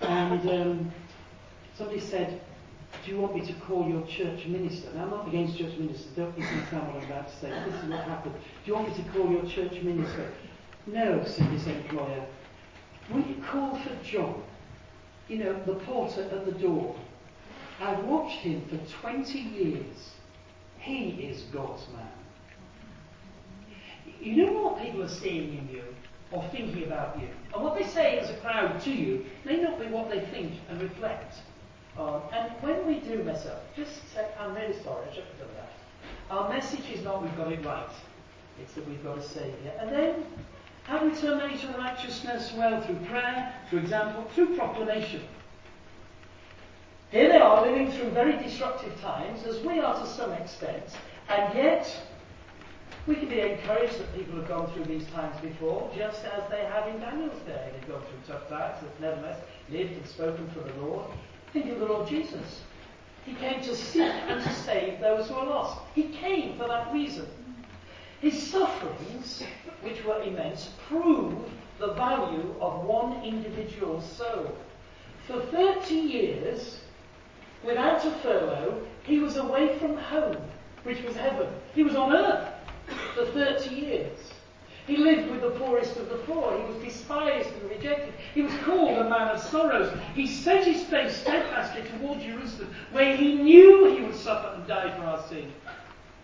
and 0.00 0.48
um, 0.48 0.92
somebody 1.76 2.00
said, 2.00 2.40
do 3.04 3.10
you 3.10 3.20
want 3.20 3.34
me 3.34 3.42
to 3.42 3.52
call 3.54 3.86
your 3.86 4.06
church 4.06 4.46
minister? 4.46 4.88
Now, 4.94 5.02
I'm 5.02 5.10
not 5.10 5.28
against 5.28 5.58
church 5.58 5.76
ministers. 5.78 6.06
Don't 6.16 6.36
misunderstand 6.38 6.86
what 6.86 7.02
I'm 7.02 7.10
about 7.10 7.28
to 7.28 7.36
say. 7.36 7.50
This 7.66 7.82
is 7.82 7.90
what 7.90 8.04
happened. 8.04 8.34
Do 8.34 8.70
you 8.70 8.74
want 8.74 8.88
me 8.88 9.04
to 9.04 9.10
call 9.10 9.30
your 9.30 9.44
church 9.44 9.82
minister? 9.82 10.32
No, 10.86 11.22
said 11.24 11.46
his 11.46 11.66
employer. 11.66 12.24
Will 13.10 13.20
you 13.20 13.42
call 13.46 13.76
for 13.76 13.94
John? 14.02 14.42
You 15.28 15.38
know, 15.38 15.62
the 15.64 15.74
porter 15.74 16.22
at 16.22 16.46
the 16.46 16.52
door. 16.52 16.96
I've 17.80 18.04
watched 18.04 18.38
him 18.38 18.62
for 18.68 18.78
20 19.02 19.38
years. 19.38 20.12
He 20.78 21.10
is 21.10 21.42
God's 21.44 21.86
man. 21.94 22.23
You 24.20 24.46
know 24.46 24.52
what 24.52 24.82
people 24.82 25.02
are 25.02 25.08
seeing 25.08 25.58
in 25.58 25.68
you 25.72 25.82
or 26.32 26.42
thinking 26.50 26.84
about 26.84 27.20
you. 27.20 27.28
And 27.54 27.62
what 27.62 27.78
they 27.78 27.84
say 27.86 28.18
as 28.18 28.30
a 28.30 28.34
crowd 28.38 28.80
to 28.82 28.90
you 28.90 29.26
may 29.44 29.56
not 29.56 29.78
be 29.78 29.86
what 29.86 30.10
they 30.10 30.20
think 30.20 30.52
and 30.68 30.80
reflect 30.80 31.36
um, 31.98 32.22
and 32.32 32.50
when 32.60 32.86
we 32.86 32.98
do 32.98 33.22
mess 33.22 33.46
up, 33.46 33.74
just 33.76 33.92
say, 34.12 34.26
I'm 34.38 34.54
really 34.54 34.74
sorry, 34.82 35.06
I 35.08 35.14
shouldn't 35.14 35.30
have 35.30 35.46
done 35.46 35.56
that. 35.56 35.72
Our 36.30 36.48
message 36.48 36.90
is 36.92 37.04
not 37.04 37.22
we've 37.22 37.36
got 37.36 37.52
it 37.52 37.64
right, 37.64 37.88
it's 38.60 38.72
that 38.74 38.88
we've 38.88 39.02
got 39.04 39.18
a 39.18 39.22
Saviour. 39.22 39.72
And 39.78 39.90
then, 39.90 40.24
how 40.84 40.98
do 40.98 41.08
we 41.08 41.16
turn 41.16 41.38
that 41.38 41.52
into 41.52 41.68
righteousness? 41.78 42.52
Well, 42.56 42.80
through 42.82 42.96
prayer, 43.06 43.54
through 43.70 43.80
example, 43.80 44.24
through 44.34 44.56
proclamation. 44.56 45.22
Here 47.10 47.28
they 47.28 47.38
are 47.38 47.64
living 47.64 47.92
through 47.92 48.10
very 48.10 48.36
disruptive 48.42 49.00
times, 49.00 49.44
as 49.44 49.60
we 49.60 49.78
are 49.78 49.94
to 49.94 50.06
some 50.06 50.32
extent, 50.32 50.84
and 51.28 51.54
yet 51.54 51.96
we 53.06 53.14
can 53.16 53.28
be 53.28 53.40
encouraged 53.40 53.98
that 53.98 54.14
people 54.14 54.36
have 54.36 54.48
gone 54.48 54.72
through 54.72 54.84
these 54.84 55.06
times 55.08 55.38
before, 55.40 55.90
just 55.94 56.24
as 56.24 56.48
they 56.50 56.64
have 56.64 56.88
in 56.88 57.00
Daniel's 57.00 57.38
day. 57.42 57.70
They've 57.72 57.88
gone 57.88 58.02
through 58.02 58.34
tough 58.34 58.48
times, 58.48 58.78
but 58.80 59.00
nevertheless 59.00 59.40
lived 59.70 59.92
and 59.92 60.06
spoken 60.06 60.48
for 60.50 60.60
the 60.60 60.80
Lord. 60.80 61.06
Think 61.52 61.70
of 61.70 61.80
the 61.80 61.86
Lord 61.86 62.08
Jesus. 62.08 62.62
He 63.26 63.34
came 63.34 63.60
to 63.62 63.76
seek 63.76 64.00
and 64.00 64.42
to 64.42 64.52
save 64.52 65.00
those 65.00 65.28
who 65.28 65.34
are 65.34 65.46
lost. 65.46 65.80
He 65.94 66.04
came 66.04 66.56
for 66.56 66.66
that 66.66 66.92
reason. 66.92 67.26
His 68.20 68.42
sufferings, 68.42 69.42
which 69.82 70.02
were 70.04 70.22
immense, 70.22 70.70
prove 70.88 71.34
the 71.78 71.92
value 71.92 72.54
of 72.60 72.84
one 72.84 73.22
individual 73.22 74.00
soul. 74.00 74.56
For 75.26 75.40
30 75.40 75.94
years, 75.94 76.80
without 77.62 78.04
a 78.06 78.10
furlough, 78.10 78.82
he 79.02 79.18
was 79.18 79.36
away 79.36 79.78
from 79.78 79.96
home, 79.96 80.38
which 80.84 81.02
was 81.02 81.16
heaven. 81.16 81.48
He 81.74 81.82
was 81.82 81.96
on 81.96 82.14
earth 82.14 82.53
for 83.14 83.26
30 83.26 83.74
years. 83.74 84.18
He 84.86 84.98
lived 84.98 85.30
with 85.30 85.40
the 85.40 85.50
poorest 85.50 85.96
of 85.96 86.10
the 86.10 86.16
poor. 86.16 86.58
He 86.58 86.72
was 86.72 86.82
despised 86.82 87.48
and 87.48 87.70
rejected. 87.70 88.12
He 88.34 88.42
was 88.42 88.52
called 88.64 88.98
a 88.98 89.08
man 89.08 89.28
of 89.28 89.40
sorrows. 89.40 89.96
He 90.14 90.26
set 90.26 90.66
his 90.66 90.82
face 90.84 91.16
steadfastly 91.16 91.84
toward 91.98 92.20
Jerusalem, 92.20 92.74
where 92.92 93.16
he 93.16 93.34
knew 93.34 93.96
he 93.96 94.04
would 94.04 94.14
suffer 94.14 94.54
and 94.54 94.66
die 94.66 94.94
for 94.96 95.04
our 95.04 95.26
sin. 95.28 95.50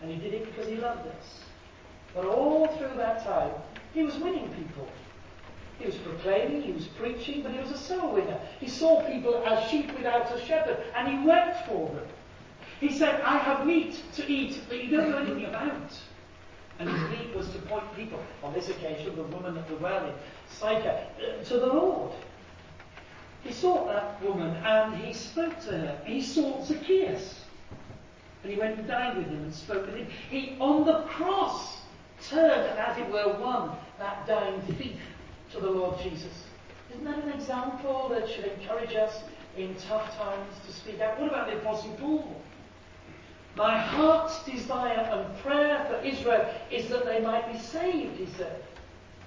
And 0.03 0.11
he 0.11 0.18
did 0.18 0.35
it 0.35 0.44
because 0.44 0.68
he 0.68 0.77
loved 0.77 1.07
us. 1.07 1.40
But 2.14 2.27
all 2.27 2.66
through 2.77 2.96
that 2.96 3.25
time, 3.25 3.53
he 3.94 4.03
was 4.03 4.16
winning 4.16 4.49
people. 4.55 4.87
He 5.79 5.87
was 5.87 5.96
proclaiming, 5.96 6.61
he 6.61 6.73
was 6.73 6.87
preaching, 6.87 7.42
but 7.42 7.53
he 7.53 7.59
was 7.59 7.70
a 7.70 7.79
soul 7.79 8.12
winner. 8.12 8.38
He 8.59 8.68
saw 8.68 9.03
people 9.07 9.42
as 9.46 9.70
sheep 9.70 9.90
without 9.96 10.37
a 10.37 10.44
shepherd, 10.44 10.77
and 10.94 11.09
he 11.09 11.27
wept 11.27 11.66
for 11.66 11.88
them. 11.88 12.07
He 12.81 12.92
said, 12.92 13.23
I 13.23 13.38
have 13.38 13.66
meat 13.66 14.03
to 14.14 14.31
eat 14.31 14.61
that 14.68 14.85
you 14.85 14.94
don't 14.94 15.11
know 15.11 15.18
anything 15.18 15.46
about. 15.46 15.92
And 16.80 16.88
his 16.88 17.10
need 17.10 17.34
was 17.34 17.46
to 17.50 17.58
point 17.60 17.84
people, 17.94 18.18
on 18.42 18.54
this 18.54 18.70
occasion, 18.70 19.14
the 19.14 19.22
woman 19.22 19.58
at 19.58 19.68
the 19.68 19.76
well 19.76 20.06
in 20.06 20.14
Sychar, 20.48 21.06
uh, 21.18 21.44
to 21.44 21.54
the 21.58 21.66
Lord. 21.66 22.12
He 23.44 23.52
sought 23.52 23.86
that 23.88 24.22
woman 24.22 24.56
and 24.64 24.96
he 24.96 25.12
spoke 25.12 25.60
to 25.60 25.72
her. 25.72 26.00
He 26.06 26.22
sought 26.22 26.66
Zacchaeus. 26.66 27.44
And 28.42 28.50
he 28.50 28.58
went 28.58 28.78
and 28.78 28.88
dined 28.88 29.18
with 29.18 29.26
him 29.26 29.42
and 29.42 29.54
spoke 29.54 29.84
with 29.86 29.94
him. 29.94 30.06
He, 30.30 30.56
on 30.58 30.86
the 30.86 31.02
cross, 31.02 31.80
turned 32.28 32.78
as 32.78 32.96
it 32.96 33.10
were, 33.10 33.38
won 33.38 33.76
that 33.98 34.26
dying 34.26 34.62
thief 34.62 34.96
to 35.52 35.60
the 35.60 35.70
Lord 35.70 36.00
Jesus. 36.02 36.44
Isn't 36.90 37.04
that 37.04 37.22
an 37.22 37.32
example 37.32 38.08
that 38.08 38.26
should 38.26 38.46
encourage 38.46 38.94
us 38.94 39.22
in 39.56 39.74
tough 39.76 40.16
times 40.16 40.54
to 40.66 40.72
speak 40.72 41.00
out? 41.00 41.20
What 41.20 41.28
about 41.28 41.48
the 41.48 41.58
Apostle 41.58 41.94
Paul? 42.00 42.40
My 43.56 43.76
heart's 43.78 44.44
desire 44.44 45.08
and 45.12 45.38
prayer 45.42 45.84
for 45.88 46.06
Israel 46.06 46.48
is 46.70 46.88
that 46.88 47.04
they 47.04 47.20
might 47.20 47.52
be 47.52 47.58
saved, 47.58 48.16
he 48.16 48.26
said. 48.36 48.62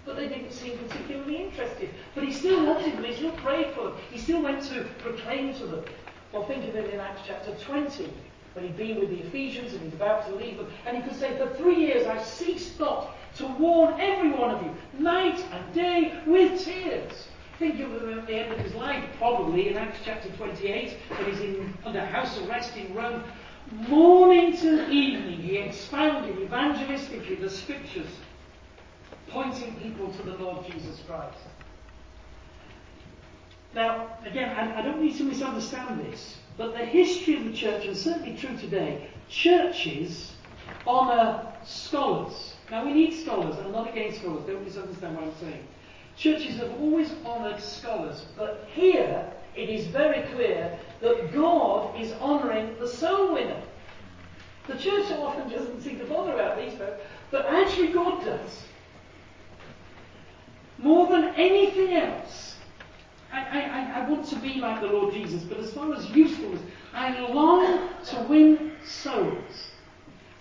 But 0.06 0.16
they 0.16 0.28
didn't 0.28 0.52
seem 0.52 0.78
particularly 0.78 1.38
interested. 1.38 1.90
But 2.16 2.24
he 2.24 2.32
still 2.32 2.66
wanted 2.66 2.94
them, 2.94 3.04
he 3.04 3.16
still 3.16 3.32
prayed 3.32 3.74
for 3.74 3.84
them, 3.86 3.94
he 4.12 4.18
still 4.18 4.42
went 4.42 4.64
to 4.64 4.86
proclaim 5.00 5.54
to 5.56 5.66
them. 5.66 5.86
Well, 6.32 6.46
think 6.46 6.68
of 6.68 6.76
it 6.76 6.94
in 6.94 7.00
Acts 7.00 7.22
chapter 7.28 7.54
20, 7.54 8.12
when 8.54 8.66
he'd 8.66 8.78
been 8.78 9.00
with 9.00 9.10
the 9.10 9.20
Ephesians 9.28 9.74
and 9.74 9.84
he's 9.84 9.94
about 9.94 10.28
to 10.28 10.36
leave 10.36 10.58
them. 10.58 10.68
And 10.86 10.98
he 10.98 11.04
could 11.04 11.18
say, 11.18 11.38
For 11.38 11.54
three 11.56 11.76
years 11.76 12.08
I 12.08 12.22
ceased 12.22 12.80
not 12.80 13.16
to 13.38 13.46
warn 13.46 14.00
every 14.00 14.32
one 14.32 14.52
of 14.52 14.62
you, 14.62 14.76
night 15.00 15.44
and 15.52 15.74
day, 15.74 16.20
with 16.26 16.64
tears. 16.64 17.28
Think 17.60 17.80
of 17.80 18.02
him 18.02 18.20
at 18.20 18.28
the 18.28 18.34
end 18.34 18.52
of 18.52 18.60
his 18.60 18.74
life, 18.74 19.04
probably 19.18 19.70
in 19.70 19.78
Acts 19.78 20.00
chapter 20.04 20.30
28, 20.30 20.98
when 21.10 21.32
he's 21.32 21.40
in, 21.40 21.74
under 21.86 22.04
house 22.04 22.40
arrest 22.42 22.76
in 22.76 22.94
Rome. 22.94 23.24
Morning 23.74 24.56
to 24.58 24.88
evening, 24.92 25.40
he 25.40 25.58
expounded 25.58 26.36
evangelistically 26.36 27.42
the 27.42 27.50
scriptures, 27.50 28.10
pointing 29.30 29.74
people 29.78 30.14
to 30.14 30.22
the 30.22 30.34
Lord 30.34 30.64
Jesus 30.72 31.02
Christ. 31.08 31.40
Now, 33.74 34.16
again, 34.26 34.56
I, 34.56 34.80
I 34.80 34.82
don't 34.84 35.02
need 35.02 35.18
to 35.18 35.24
misunderstand 35.24 36.06
this, 36.06 36.38
but 36.56 36.74
the 36.74 36.86
history 36.86 37.36
of 37.36 37.46
the 37.46 37.54
church, 37.54 37.86
and 37.86 37.98
certainly 37.98 38.38
true 38.38 38.56
today, 38.58 39.08
churches 39.28 40.34
honour 40.86 41.52
scholars. 41.66 42.54
Now, 42.70 42.86
we 42.86 42.94
need 42.94 43.20
scholars. 43.20 43.58
And 43.58 43.68
I'm 43.68 43.72
not 43.72 43.90
against 43.90 44.20
scholars. 44.20 44.46
Don't 44.46 44.64
misunderstand 44.64 45.16
what 45.16 45.26
I'm 45.26 45.36
saying. 45.40 45.68
Churches 46.16 46.58
have 46.58 46.72
always 46.80 47.12
honoured 47.26 47.60
scholars, 47.60 48.26
but 48.38 48.68
here 48.72 49.32
it 49.56 49.70
is 49.70 49.88
very 49.88 50.24
clear 50.34 50.78
that 51.02 51.34
God 51.34 52.00
is 52.00 52.12
honouring 52.14 52.76
the 52.80 52.88
soul 52.88 53.34
winner. 53.34 53.62
The 54.68 54.78
church 54.78 55.12
often 55.12 55.50
doesn't 55.50 55.82
seem 55.82 56.00
to 56.00 56.06
bother 56.06 56.34
about 56.34 56.58
these 56.58 56.74
folks, 56.78 57.02
but 57.32 57.46
actually 57.46 57.92
God 57.92 58.24
does. 58.24 58.64
More 60.78 61.08
than 61.08 61.36
anything 61.36 61.94
else, 61.94 62.56
I, 63.32 63.40
I, 63.40 64.02
I 64.02 64.10
want 64.10 64.26
to 64.28 64.36
be 64.38 64.56
like 64.56 64.82
the 64.82 64.88
Lord 64.88 65.14
Jesus, 65.14 65.44
but 65.44 65.58
as 65.60 65.72
far 65.72 65.94
as 65.94 66.10
usefulness, 66.12 66.62
I 66.94 67.20
long 67.20 67.90
to 68.06 68.26
win 68.30 68.74
souls. 68.86 69.72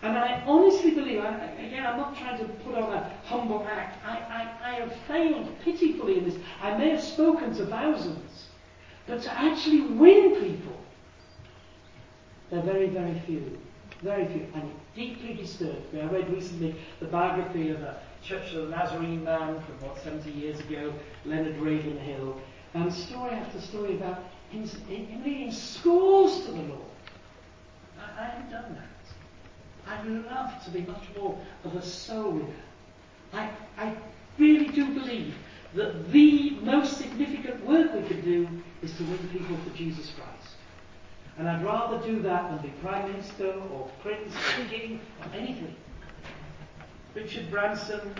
And 0.02 0.18
I 0.18 0.42
honestly 0.46 0.90
believe, 0.90 1.20
I, 1.20 1.46
again, 1.58 1.86
I'm 1.86 1.96
not 1.96 2.16
trying 2.16 2.38
to 2.38 2.44
put 2.64 2.74
on 2.74 2.92
a 2.92 3.12
humble 3.24 3.66
act. 3.70 4.04
I, 4.04 4.18
I, 4.18 4.70
I 4.70 4.74
have 4.80 4.92
failed 5.06 5.48
pitifully 5.62 6.18
in 6.18 6.24
this. 6.24 6.34
I 6.60 6.76
may 6.76 6.90
have 6.90 7.02
spoken 7.02 7.54
to 7.54 7.66
thousands, 7.66 8.18
but 9.06 9.22
to 9.22 9.32
actually 9.32 9.82
win 9.82 10.36
people, 10.36 10.76
they're 12.50 12.62
very, 12.62 12.88
very 12.88 13.18
few. 13.26 13.58
Very 14.02 14.26
few. 14.26 14.46
And 14.54 14.70
deeply 14.94 15.34
disturbed 15.34 15.92
me. 15.92 16.00
I 16.00 16.06
read 16.06 16.30
recently 16.30 16.74
the 17.00 17.06
biography 17.06 17.70
of 17.70 17.80
a 17.80 18.00
Church 18.22 18.52
of 18.52 18.68
the 18.68 18.76
Nazarene 18.76 19.24
man 19.24 19.60
from, 19.62 19.88
what, 19.88 20.02
70 20.02 20.30
years 20.30 20.60
ago, 20.60 20.92
Leonard 21.24 21.56
Ravenhill, 21.58 22.40
and 22.74 22.92
story 22.92 23.32
after 23.32 23.60
story 23.60 23.96
about 23.96 24.22
him, 24.50 24.64
him 24.66 25.24
leading 25.24 25.50
schools 25.50 26.44
to 26.46 26.52
the 26.52 26.62
Lord. 26.62 26.80
I, 27.98 28.22
I 28.22 28.24
haven't 28.26 28.50
done 28.50 28.76
that. 28.76 29.90
I'd 29.90 30.06
love 30.06 30.64
to 30.64 30.70
be 30.70 30.82
much 30.82 31.04
more 31.16 31.38
of 31.64 31.74
a 31.74 31.82
soul 31.82 32.32
winner. 32.32 32.54
I, 33.32 33.50
I 33.76 33.96
really 34.38 34.68
do 34.68 34.94
believe 34.94 35.34
that 35.74 36.12
the 36.12 36.50
most 36.62 36.98
significant 36.98 37.64
work 37.64 37.94
we 37.94 38.02
can 38.02 38.20
do 38.20 38.48
is 38.82 38.94
to 38.96 39.04
win 39.04 39.28
people 39.30 39.56
for 39.64 39.70
Jesus 39.76 40.12
Christ. 40.14 40.54
And 41.38 41.48
I'd 41.48 41.64
rather 41.64 42.04
do 42.06 42.20
that 42.22 42.50
than 42.50 42.70
be 42.70 42.74
Prime 42.80 43.10
Minister 43.10 43.54
or 43.72 43.90
Prince 44.02 44.34
or 44.34 44.64
King 44.66 45.00
or 45.20 45.34
anything. 45.34 45.74
Richard 47.14 47.50
Branson, 47.50 48.14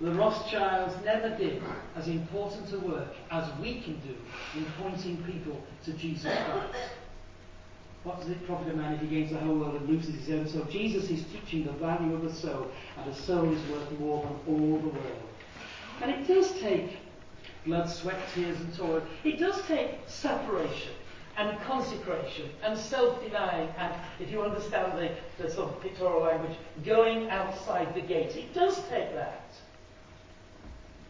the 0.00 0.12
Rothschilds 0.12 0.94
never 1.04 1.36
did 1.36 1.62
as 1.94 2.08
important 2.08 2.72
a 2.72 2.78
work 2.80 3.14
as 3.30 3.48
we 3.60 3.80
can 3.80 4.00
do 4.00 4.16
in 4.56 4.66
pointing 4.80 5.22
people 5.24 5.62
to 5.84 5.92
Jesus 5.92 6.24
Christ. 6.24 6.90
What 8.02 8.18
does 8.18 8.30
it 8.30 8.44
profit 8.46 8.72
a 8.72 8.76
man 8.76 8.94
if 8.94 9.00
he 9.00 9.06
gains 9.06 9.30
the 9.30 9.38
whole 9.38 9.56
world 9.56 9.76
and 9.76 9.88
loses 9.88 10.26
his 10.26 10.30
own 10.30 10.48
soul? 10.48 10.64
Jesus 10.64 11.08
is 11.08 11.24
teaching 11.32 11.64
the 11.64 11.72
value 11.72 12.14
of 12.14 12.22
the 12.22 12.34
soul, 12.34 12.66
and 12.98 13.08
a 13.08 13.14
soul 13.14 13.52
is 13.52 13.70
worth 13.70 13.92
more 14.00 14.22
than 14.24 14.32
all 14.48 14.78
the 14.78 14.88
world. 14.88 15.22
And 16.00 16.10
it 16.10 16.26
does 16.26 16.52
take 16.60 16.96
blood, 17.64 17.88
sweat, 17.88 18.18
tears, 18.34 18.58
and 18.60 18.76
toil. 18.76 19.02
It 19.24 19.38
does 19.38 19.60
take 19.66 19.98
separation 20.06 20.92
and 21.36 21.58
consecration 21.60 22.50
and 22.62 22.78
self-denying 22.78 23.68
and, 23.78 23.94
if 24.20 24.30
you 24.30 24.42
understand 24.42 24.98
the, 24.98 25.10
the 25.42 25.50
sort 25.50 25.70
of 25.70 25.80
pictorial 25.80 26.22
language, 26.22 26.56
going 26.84 27.30
outside 27.30 27.94
the 27.94 28.00
gate. 28.00 28.36
It 28.36 28.52
does 28.52 28.76
take 28.88 29.14
that. 29.14 29.44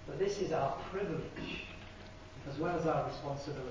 But 0.06 0.18
this 0.18 0.38
is 0.38 0.52
our 0.52 0.76
privilege 0.90 1.64
as 2.50 2.58
well 2.58 2.76
as 2.76 2.86
our 2.86 3.06
responsibility. 3.06 3.70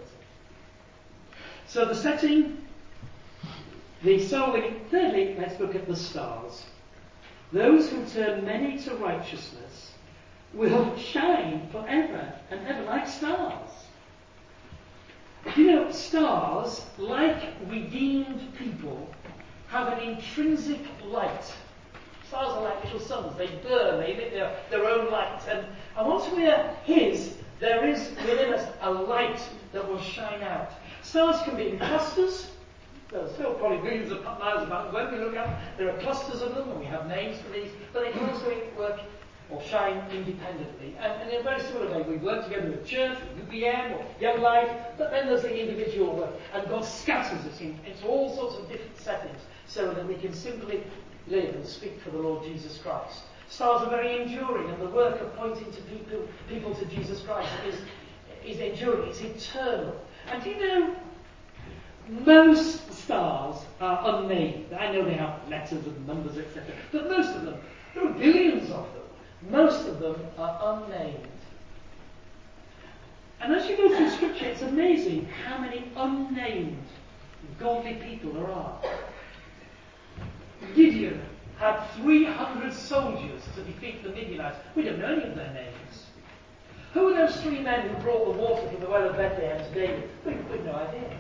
So 1.67 1.85
the 1.85 1.95
setting, 1.95 2.65
the 4.03 4.19
soul 4.19 4.53
winning. 4.53 4.81
Thirdly, 4.89 5.35
let's 5.37 5.59
look 5.59 5.75
at 5.75 5.87
the 5.87 5.95
stars. 5.95 6.65
Those 7.51 7.89
who 7.89 8.05
turn 8.05 8.45
many 8.45 8.79
to 8.83 8.95
righteousness 8.95 9.90
will 10.53 10.97
shine 10.97 11.67
forever 11.71 12.33
and 12.49 12.67
ever 12.67 12.83
like 12.83 13.07
stars. 13.07 13.69
You 15.55 15.71
know, 15.71 15.91
stars, 15.91 16.85
like 16.97 17.41
redeemed 17.67 18.53
people, 18.57 19.09
have 19.67 19.97
an 19.97 19.99
intrinsic 19.99 20.81
light. 21.05 21.51
Stars 22.27 22.53
are 22.53 22.63
like 22.63 22.83
little 22.83 22.99
suns. 22.99 23.35
They 23.37 23.47
burn. 23.67 23.99
They 23.99 24.13
emit 24.13 24.31
their, 24.31 24.55
their 24.69 24.85
own 24.85 25.11
light. 25.11 25.41
And, 25.49 25.65
and 25.97 26.07
once 26.07 26.31
we're 26.31 26.75
His, 26.83 27.35
there 27.59 27.87
is 27.87 28.09
within 28.25 28.53
us 28.53 28.67
a 28.81 28.91
light 28.91 29.41
that 29.73 29.87
will 29.87 30.01
shine 30.01 30.41
out. 30.43 30.71
Stars 31.01 31.41
can 31.43 31.57
be 31.57 31.69
in 31.69 31.77
clusters. 31.77 32.51
There 33.09 33.21
are 33.21 33.29
still 33.33 33.53
probably 33.55 33.79
millions 33.79 34.11
of 34.11 34.23
miles 34.23 34.63
apart. 34.63 34.93
When 34.93 35.11
we 35.11 35.19
look 35.19 35.35
up, 35.35 35.59
there 35.77 35.89
are 35.89 35.99
clusters 35.99 36.41
of 36.41 36.55
them, 36.55 36.69
and 36.69 36.79
we 36.79 36.85
have 36.85 37.07
names 37.07 37.39
for 37.41 37.51
these. 37.51 37.71
But 37.91 38.05
they 38.05 38.11
can 38.11 38.29
also 38.29 38.55
work 38.77 39.01
or 39.51 39.61
shine 39.63 40.01
independently. 40.11 40.95
And, 40.99 41.21
and, 41.21 41.31
in 41.31 41.41
a 41.41 41.43
very 41.43 41.61
similar 41.61 41.91
way, 41.91 42.01
we 42.03 42.17
work 42.17 42.45
together 42.45 42.69
with 42.69 42.85
church, 42.85 43.17
with 43.35 43.49
UPM, 43.49 43.97
or 43.97 44.05
Young 44.19 44.41
Life, 44.41 44.69
but 44.97 45.11
then 45.11 45.27
there's 45.27 45.41
the 45.41 45.59
individual 45.59 46.15
work. 46.15 46.33
And 46.53 46.67
God 46.69 46.85
scatters 46.85 47.45
us 47.45 47.59
in, 47.59 47.77
into 47.85 48.07
all 48.07 48.35
sorts 48.35 48.57
of 48.57 48.69
different 48.69 48.97
settings 48.97 49.39
so 49.67 49.93
that 49.93 50.07
we 50.07 50.15
can 50.15 50.33
simply 50.33 50.83
live 51.27 51.55
and 51.55 51.65
speak 51.65 51.99
for 52.01 52.09
the 52.11 52.17
Lord 52.17 52.43
Jesus 52.43 52.77
Christ. 52.77 53.21
Stars 53.49 53.81
are 53.85 53.89
very 53.89 54.21
enduring, 54.21 54.69
and 54.69 54.81
the 54.81 54.87
work 54.87 55.19
of 55.19 55.35
pointing 55.35 55.71
to 55.71 55.81
people, 55.81 56.27
people 56.47 56.73
to 56.73 56.85
Jesus 56.85 57.21
Christ 57.21 57.49
is, 57.67 57.75
is 58.45 58.59
enduring, 58.61 59.09
it's 59.09 59.21
eternal. 59.21 59.99
And 60.31 60.41
do 60.41 60.49
you 60.51 60.59
know, 60.59 60.95
most 62.25 62.91
stars 62.93 63.57
are 63.79 64.23
unnamed. 64.23 64.73
I 64.73 64.91
know 64.91 65.03
they 65.03 65.13
have 65.13 65.47
letters 65.49 65.85
and 65.85 66.07
numbers, 66.07 66.37
etc., 66.37 66.73
but 66.91 67.09
most 67.09 67.35
of 67.35 67.43
them, 67.43 67.59
there 67.93 68.07
are 68.07 68.13
billions 68.13 68.69
of 68.71 68.87
them. 68.93 69.01
Most 69.49 69.87
of 69.87 69.90
them 70.01 70.25
are 70.37 70.83
unnamed. 70.83 71.27
And 73.39 73.53
as 73.53 73.67
you 73.67 73.77
go 73.77 73.95
through 73.95 74.09
Scripture, 74.09 74.45
it's 74.45 74.61
amazing 74.61 75.27
how 75.45 75.57
many 75.57 75.91
unnamed 75.95 76.83
godly 77.59 77.95
people 77.95 78.33
there 78.33 78.51
are. 78.51 78.79
Gideon 80.75 81.21
had 81.57 81.85
300 82.01 82.73
soldiers 82.73 83.41
to 83.55 83.63
defeat 83.63 84.03
the 84.03 84.09
Midianites. 84.09 84.57
We 84.75 84.83
don't 84.83 84.99
know 84.99 85.13
any 85.13 85.23
of 85.23 85.35
their 85.35 85.53
names. 85.53 86.05
Who 86.93 87.09
are 87.09 87.27
those 87.27 87.39
three 87.41 87.59
men 87.59 87.87
who 87.87 88.01
brought 88.01 88.25
the 88.25 88.39
water 88.39 88.67
from 88.67 88.79
the 88.79 88.89
well 88.89 89.09
of 89.09 89.15
Bethlehem 89.15 89.63
to 89.63 89.73
David? 89.73 90.09
We, 90.25 90.33
have 90.33 90.65
no 90.65 90.73
idea. 90.73 91.17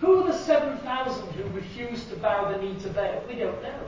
Who 0.00 0.22
are 0.22 0.26
the 0.30 0.38
7,000 0.38 1.32
who 1.32 1.48
refused 1.50 2.10
to 2.10 2.16
bow 2.16 2.52
the 2.52 2.62
knee 2.62 2.78
to 2.80 2.88
Baal? 2.90 3.22
We 3.26 3.36
don't 3.36 3.62
know. 3.62 3.80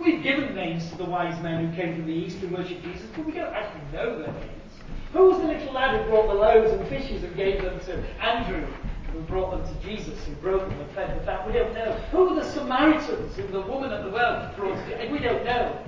We've 0.00 0.22
given 0.22 0.54
names 0.54 0.88
to 0.90 0.96
the 0.96 1.04
wise 1.04 1.40
men 1.42 1.66
who 1.66 1.76
came 1.76 1.94
from 1.94 2.06
the 2.06 2.12
east 2.12 2.40
to 2.40 2.46
worship 2.46 2.82
Jesus, 2.82 3.06
but 3.14 3.26
we 3.26 3.32
don't 3.32 3.52
actually 3.52 3.82
know 3.92 4.18
their 4.18 4.32
names. 4.32 4.72
Who 5.12 5.28
was 5.28 5.38
the 5.42 5.48
little 5.48 5.74
lad 5.74 6.00
who 6.00 6.10
brought 6.10 6.28
the 6.28 6.34
loaves 6.34 6.72
and 6.72 6.88
fishes 6.88 7.22
and 7.22 7.36
gave 7.36 7.60
them 7.60 7.78
to 7.80 8.02
Andrew, 8.22 8.66
who 9.12 9.20
brought 9.22 9.50
them 9.50 9.62
to 9.62 9.86
Jesus, 9.86 10.24
who 10.24 10.32
broke 10.36 10.66
them 10.68 10.80
and 10.80 10.90
fed 10.92 11.20
the 11.20 11.24
fat? 11.24 11.46
We 11.46 11.52
don't 11.52 11.74
know. 11.74 11.92
Who 12.12 12.30
were 12.30 12.34
the 12.34 12.44
Samaritans 12.44 13.36
who 13.36 13.46
the 13.48 13.60
woman 13.60 13.92
at 13.92 14.04
the 14.04 14.10
well 14.10 14.50
brought 14.56 14.78
We 15.10 15.18
don't 15.18 15.44
know. 15.44 15.78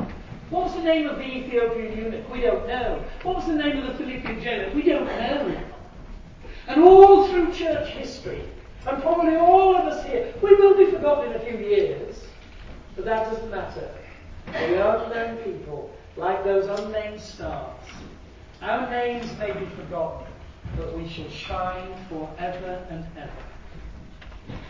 What 0.50 0.64
was 0.64 0.74
the 0.74 0.82
name 0.82 1.08
of 1.08 1.16
the 1.16 1.24
Ethiopian 1.24 1.96
eunuch? 1.96 2.30
We 2.30 2.42
don't 2.42 2.66
know. 2.66 3.02
What 3.22 3.36
was 3.36 3.46
the 3.46 3.54
name 3.54 3.78
of 3.78 3.86
the 3.86 3.94
Philippian 3.94 4.42
jailer? 4.42 4.74
We 4.74 4.82
don't 4.82 5.06
know. 5.06 5.56
And 6.68 6.82
all 6.82 7.28
through 7.28 7.54
church 7.54 7.88
history, 7.88 8.44
and 8.86 9.00
probably 9.02 9.36
all 9.36 9.74
of 9.74 9.86
us 9.86 10.04
here, 10.04 10.34
we 10.42 10.54
will 10.54 10.76
be 10.76 10.90
forgotten 10.90 11.30
in 11.30 11.40
a 11.40 11.44
few 11.44 11.56
years, 11.56 12.24
but 12.94 13.06
that 13.06 13.30
doesn't 13.30 13.50
matter. 13.50 13.88
We 14.52 14.76
are 14.76 15.04
unknown 15.04 15.36
people, 15.38 15.90
like 16.16 16.44
those 16.44 16.66
unnamed 16.66 17.20
stars. 17.20 17.80
Our 18.60 18.90
names 18.90 19.26
may 19.38 19.52
be 19.52 19.64
forgotten, 19.76 20.26
but 20.76 20.96
we 20.96 21.08
shall 21.08 21.30
shine 21.30 21.94
forever 22.08 22.86
and 22.90 23.06
ever. 23.16 23.32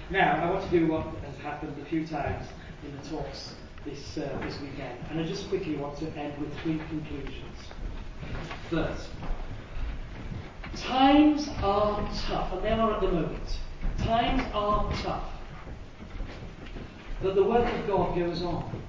Now, 0.09 0.41
I 0.43 0.51
want 0.51 0.65
to 0.65 0.71
do 0.71 0.87
what 0.87 1.07
has 1.25 1.37
happened 1.39 1.75
a 1.83 1.85
few 1.87 2.07
times 2.07 2.47
in 2.85 2.97
the 2.97 3.09
talks 3.09 3.55
this, 3.85 4.17
uh, 4.19 4.39
this 4.43 4.61
weekend, 4.61 4.99
and 5.11 5.19
I 5.19 5.25
just 5.25 5.49
quickly 5.49 5.77
want 5.77 5.99
to 5.99 6.07
end 6.17 6.39
with 6.39 6.57
three 6.61 6.79
conclusions. 6.89 7.59
First, 8.71 9.09
times 10.77 11.49
are 11.63 12.09
tough, 12.29 12.53
and 12.53 12.63
they 12.63 12.71
are 12.71 12.95
at 12.95 13.01
the 13.01 13.11
moment. 13.11 13.59
Times 13.99 14.43
are 14.55 14.93
tough. 15.03 15.29
But 17.21 17.35
the 17.35 17.45
work 17.45 17.73
of 17.73 17.87
God 17.87 18.17
goes 18.17 18.43
on. 18.43 18.83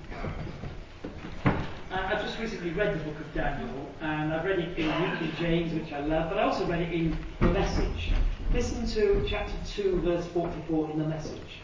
I've 1.94 2.24
just 2.24 2.40
recently 2.40 2.72
read 2.72 3.00
the 3.00 3.04
book 3.04 3.20
of 3.20 3.34
Daniel, 3.36 3.88
and 4.02 4.34
I've 4.34 4.44
read 4.44 4.58
it 4.58 4.76
in 4.80 4.88
New 4.88 5.18
King 5.18 5.32
James, 5.38 5.74
which 5.74 5.94
I 5.94 6.00
love, 6.00 6.28
but 6.28 6.40
I 6.40 6.42
also 6.42 6.66
read 6.66 6.82
it 6.82 6.92
in 6.92 7.16
the 7.40 7.50
Message. 7.50 8.14
Listen 8.52 8.88
to 8.88 9.24
chapter 9.30 9.54
2, 9.68 10.02
verse 10.02 10.26
44 10.28 10.90
in 10.90 10.98
the 10.98 11.06
Message. 11.06 11.62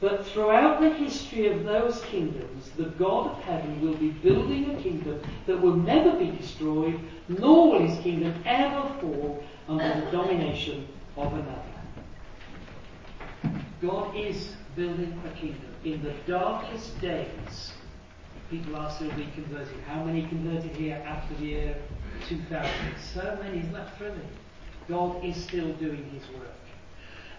But 0.00 0.26
throughout 0.26 0.80
the 0.80 0.90
history 0.90 1.46
of 1.46 1.62
those 1.62 2.02
kingdoms, 2.06 2.70
the 2.76 2.86
God 2.98 3.30
of 3.30 3.42
heaven 3.44 3.80
will 3.80 3.94
be 3.94 4.10
building 4.10 4.74
a 4.74 4.82
kingdom 4.82 5.20
that 5.46 5.60
will 5.60 5.76
never 5.76 6.18
be 6.18 6.32
destroyed, 6.32 6.98
nor 7.28 7.70
will 7.70 7.86
his 7.86 8.00
kingdom 8.00 8.34
ever 8.44 8.92
fall 9.00 9.44
under 9.68 10.00
the 10.00 10.10
domination 10.10 10.88
of 11.16 11.32
another. 11.32 11.62
God 13.80 14.16
is 14.16 14.56
building 14.74 15.20
a 15.24 15.30
kingdom. 15.38 15.72
In 15.84 16.02
the 16.02 16.14
darkest 16.26 17.00
days, 17.00 17.72
people 18.50 18.76
are 18.76 18.90
still 18.90 19.10
being 19.12 19.32
converted. 19.32 19.76
How 19.86 20.04
many 20.04 20.26
converted 20.26 20.74
here 20.76 21.02
after 21.06 21.34
the 21.36 21.44
year 21.44 21.76
2000? 22.28 22.70
So 23.12 23.38
many, 23.42 23.60
isn't 23.60 23.72
that 23.72 23.96
thrilling? 23.98 24.28
God 24.88 25.24
is 25.24 25.36
still 25.36 25.72
doing 25.74 26.10
his 26.10 26.22
work. 26.38 26.52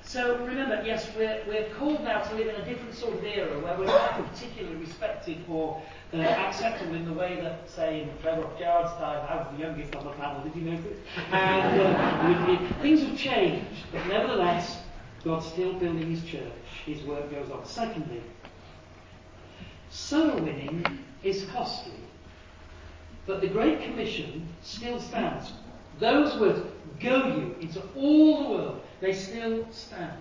So 0.04 0.38
remember, 0.46 0.82
yes, 0.86 1.10
we're, 1.18 1.44
we're 1.48 1.68
called 1.78 2.02
now 2.04 2.22
to 2.22 2.36
live 2.36 2.48
in 2.48 2.56
a 2.56 2.66
different 2.66 2.96
sort 2.96 3.16
of 3.16 3.24
era 3.26 3.60
where 3.60 3.78
we're 3.78 3.88
not 3.88 4.32
particularly 4.32 4.78
respected 4.78 5.38
or 5.50 5.82
uh, 6.14 6.18
acceptable 6.18 6.96
in 6.96 7.04
the 7.04 7.12
way 7.12 7.42
that, 7.42 7.70
say, 7.70 8.04
in 8.04 8.10
Trevor 8.22 8.48
Gerard's 8.58 8.94
time, 8.94 9.26
I 9.30 9.36
was 9.36 9.48
the 9.58 9.64
youngest 9.64 9.94
on 9.98 10.06
the 10.06 10.12
panel, 10.12 10.44
did 10.44 10.56
you 10.56 10.62
notice? 10.62 10.98
And 11.32 11.82
uh, 11.82 12.82
things 12.82 13.02
have 13.02 13.18
changed, 13.18 13.84
but 13.92 14.08
nevertheless, 14.08 14.80
God's 15.26 15.48
still 15.48 15.74
building 15.74 16.10
his 16.10 16.24
church. 16.24 16.54
His 16.86 17.04
work 17.04 17.30
goes 17.30 17.52
on. 17.52 17.66
Secondly, 17.66 18.24
soul 19.98 20.36
winning 20.36 20.86
is 21.24 21.46
costly, 21.46 22.00
but 23.26 23.42
the 23.42 23.48
Great 23.48 23.82
Commission 23.82 24.48
still 24.62 25.02
stands. 25.02 25.52
Those 26.00 26.40
words, 26.40 26.62
go 27.02 27.28
you 27.28 27.56
into 27.60 27.82
all 27.96 28.44
the 28.44 28.50
world, 28.50 28.82
they 29.02 29.12
still 29.12 29.68
stand. 29.72 30.14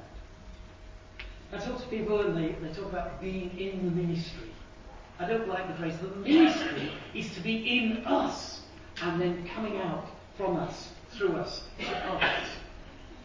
I 1.53 1.59
talk 1.59 1.79
to 1.81 1.87
people 1.89 2.21
and 2.21 2.37
they, 2.37 2.57
they 2.67 2.75
talk 2.75 2.87
about 2.87 3.21
being 3.21 3.57
in 3.59 3.85
the 3.85 4.03
ministry. 4.03 4.51
I 5.19 5.27
don't 5.27 5.47
like 5.47 5.69
the 5.69 5.75
phrase, 5.75 5.97
the 5.99 6.09
ministry 6.09 6.93
is 7.15 7.33
to 7.35 7.41
be 7.41 7.79
in 7.79 8.05
us 8.07 8.63
and 9.03 9.21
then 9.21 9.47
coming 9.55 9.77
out 9.77 10.07
from 10.37 10.57
us, 10.57 10.89
through 11.11 11.37
us, 11.37 11.63
to 11.79 11.97
others. 12.09 12.49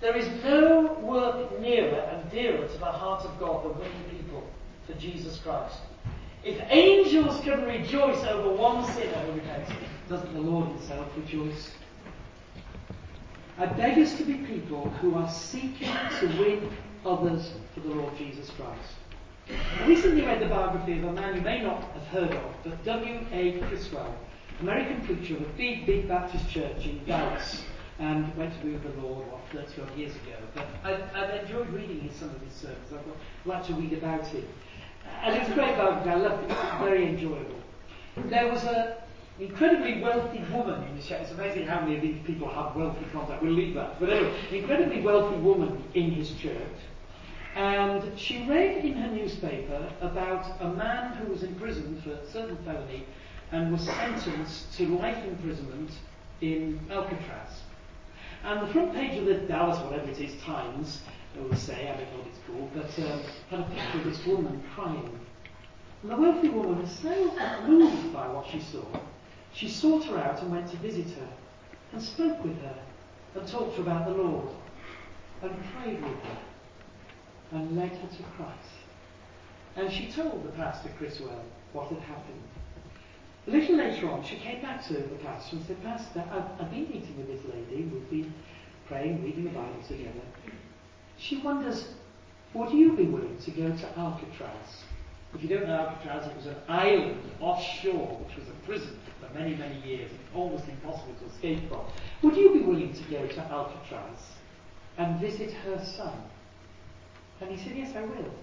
There 0.01 0.15
is 0.15 0.27
no 0.43 0.99
work 1.01 1.59
nearer 1.61 1.99
and 1.99 2.29
dearer 2.29 2.67
to 2.67 2.77
the 2.77 2.85
heart 2.85 3.23
of 3.23 3.39
God 3.39 3.63
than 3.63 3.79
winning 3.79 4.03
people 4.09 4.43
for 4.85 4.93
Jesus 4.93 5.39
Christ. 5.39 5.77
If 6.43 6.59
angels 6.69 7.39
can 7.41 7.63
rejoice 7.65 8.23
over 8.23 8.55
one 8.55 8.83
sinner 8.93 9.13
who 9.25 9.33
repents, 9.33 9.71
doesn't 10.09 10.33
the 10.33 10.41
Lord 10.41 10.67
himself 10.69 11.07
rejoice? 11.15 11.71
I 13.59 13.67
beg 13.67 13.99
us 13.99 14.17
to 14.17 14.23
be 14.23 14.35
people 14.35 14.89
who 15.01 15.13
are 15.15 15.29
seeking 15.29 15.93
to 16.19 16.27
win 16.39 16.71
others 17.05 17.51
for 17.73 17.81
the 17.81 17.89
Lord 17.89 18.17
Jesus 18.17 18.49
Christ. 18.49 18.95
I 19.79 19.85
recently 19.85 20.23
read 20.23 20.41
the 20.41 20.47
biography 20.47 20.97
of 20.97 21.03
a 21.03 21.13
man 21.13 21.35
you 21.35 21.41
may 21.41 21.61
not 21.61 21.83
have 21.93 22.07
heard 22.07 22.31
of, 22.31 22.55
but 22.63 22.83
W.A. 22.85 23.59
Criswell, 23.59 24.15
American 24.61 25.01
preacher 25.01 25.35
of 25.35 25.43
a 25.43 25.53
big, 25.57 25.85
big 25.85 26.07
Baptist 26.07 26.49
church 26.49 26.85
in 26.85 27.03
Dallas, 27.05 27.63
and 27.99 28.35
went 28.35 28.51
to 28.57 28.65
be 28.65 28.71
with 28.71 28.83
the 28.83 29.01
Lord, 29.01 29.27
what, 29.31 29.41
30 29.67 29.81
odd 29.81 29.97
years 29.97 30.15
ago. 30.15 30.37
But 30.55 30.67
I've, 30.83 31.03
I've 31.15 31.43
enjoyed 31.43 31.69
reading 31.69 32.09
some 32.17 32.29
of 32.29 32.41
his 32.41 32.53
sermons. 32.53 32.91
I'd 32.91 33.47
like 33.47 33.65
to 33.67 33.73
read 33.73 33.93
about 33.93 34.25
him. 34.25 34.47
And 35.23 35.35
it's 35.35 35.49
a 35.49 35.53
great 35.53 35.77
biography. 35.77 36.09
I 36.09 36.15
loved 36.15 36.49
it. 36.49 36.57
Very 36.79 37.07
enjoyable. 37.07 37.61
There 38.29 38.51
was 38.51 38.63
a 38.63 38.97
incredibly 39.39 40.01
wealthy 40.01 40.43
woman 40.53 40.83
in 40.87 40.97
the 40.97 41.03
church. 41.03 41.21
It's 41.23 41.31
amazing 41.31 41.65
how 41.65 41.81
many 41.81 41.95
of 41.95 42.01
these 42.01 42.21
people 42.25 42.49
have 42.49 42.75
wealthy 42.75 43.05
contact. 43.11 43.41
We'll 43.41 43.53
leave 43.53 43.73
that. 43.75 43.99
But 43.99 44.09
anyway, 44.09 44.33
an 44.49 44.55
incredibly 44.55 45.01
wealthy 45.01 45.37
woman 45.37 45.83
in 45.93 46.11
his 46.11 46.31
church. 46.33 46.77
And 47.55 48.17
she 48.17 48.45
read 48.47 48.85
in 48.85 48.93
her 48.93 49.09
newspaper 49.09 49.91
about 49.99 50.45
a 50.61 50.69
man 50.69 51.13
who 51.17 51.31
was 51.31 51.43
in 51.43 51.55
prison 51.55 52.01
for 52.01 52.11
a 52.11 52.29
certain 52.31 52.57
felony 52.63 53.05
and 53.51 53.71
was 53.71 53.81
sentenced 53.81 54.73
to 54.77 54.87
life 54.97 55.21
imprisonment 55.25 55.91
in 56.39 56.79
Alcatraz. 56.89 57.61
And 58.43 58.67
the 58.67 58.73
front 58.73 58.93
page 58.93 59.17
of 59.19 59.25
the 59.25 59.35
Dallas, 59.35 59.79
whatever 59.83 60.09
it 60.09 60.19
is, 60.19 60.41
Times, 60.41 61.01
it 61.05 61.20
will 61.39 61.55
say, 61.55 61.89
I 61.89 61.97
don't 61.97 62.11
know 62.11 62.17
what 62.19 62.27
it's 62.27 62.39
called, 62.47 62.71
but 62.73 63.11
um, 63.11 63.21
had 63.49 63.59
a 63.59 63.63
picture 63.63 63.97
of 63.99 64.03
this 64.03 64.25
woman 64.25 64.63
crying. 64.75 65.19
And 66.01 66.11
the 66.11 66.17
wealthy 66.17 66.49
woman 66.49 66.81
was 66.81 66.91
so 66.91 67.67
moved 67.67 68.13
by 68.13 68.27
what 68.27 68.47
she 68.47 68.59
saw, 68.59 68.85
she 69.53 69.67
sought 69.67 70.05
her 70.05 70.17
out 70.17 70.41
and 70.41 70.51
went 70.51 70.69
to 70.71 70.77
visit 70.77 71.07
her, 71.17 71.29
and 71.91 72.01
spoke 72.01 72.43
with 72.43 72.59
her, 72.61 72.75
and 73.35 73.47
talked 73.47 73.75
to 73.75 73.83
her 73.83 73.89
about 73.89 74.07
the 74.07 74.21
Lord, 74.21 74.49
and 75.41 75.51
prayed 75.73 76.01
with 76.01 76.23
her, 76.23 76.37
and 77.51 77.77
led 77.77 77.91
her 77.91 78.07
to 78.07 78.23
Christ. 78.35 78.81
And 79.75 79.91
she 79.91 80.11
told 80.11 80.43
the 80.45 80.51
pastor, 80.51 80.89
Criswell, 80.97 81.43
what 81.73 81.89
had 81.89 81.99
happened. 81.99 82.41
A 83.47 83.51
little 83.51 83.77
later 83.77 84.09
on, 84.09 84.23
she 84.23 84.35
came 84.35 84.61
back 84.61 84.85
to 84.87 84.93
the 84.93 85.15
pastor 85.23 85.55
and 85.55 85.65
said, 85.65 85.83
Pastor, 85.83 86.23
I've, 86.31 86.61
I've 86.61 86.71
been 86.71 86.89
meeting 86.89 87.15
with 87.17 87.27
this 87.27 87.41
lady. 87.51 87.83
We've 87.83 88.09
been 88.09 88.33
praying, 88.87 89.23
reading 89.23 89.45
the 89.45 89.49
Bible 89.49 89.81
together. 89.87 90.21
She 91.21 91.37
wonders, 91.37 91.85
would 92.53 92.71
you 92.71 92.93
be 92.93 93.05
willing 93.05 93.37
to 93.37 93.51
go 93.51 93.69
to 93.69 93.99
Alcatraz? 93.99 94.83
If 95.35 95.43
you 95.43 95.49
don't 95.49 95.67
know 95.67 95.75
Alcatraz, 95.75 96.27
it 96.27 96.35
was 96.35 96.47
an 96.47 96.55
island 96.67 97.21
offshore, 97.39 98.17
which 98.25 98.37
was 98.37 98.47
a 98.47 98.65
prison 98.65 98.99
for 99.19 99.31
many, 99.37 99.55
many 99.55 99.79
years, 99.81 100.11
almost 100.35 100.67
impossible 100.67 101.13
to 101.19 101.25
escape 101.27 101.69
from. 101.69 101.81
Would 102.23 102.35
you 102.35 102.53
be 102.53 102.61
willing 102.61 102.93
to 102.93 103.03
go 103.03 103.25
to 103.27 103.41
Alcatraz 103.51 104.19
and 104.97 105.21
visit 105.21 105.53
her 105.53 105.83
son? 105.85 106.23
And 107.39 107.51
he 107.51 107.57
said, 107.57 107.77
Yes, 107.77 107.95
I 107.95 108.01
will. 108.01 108.33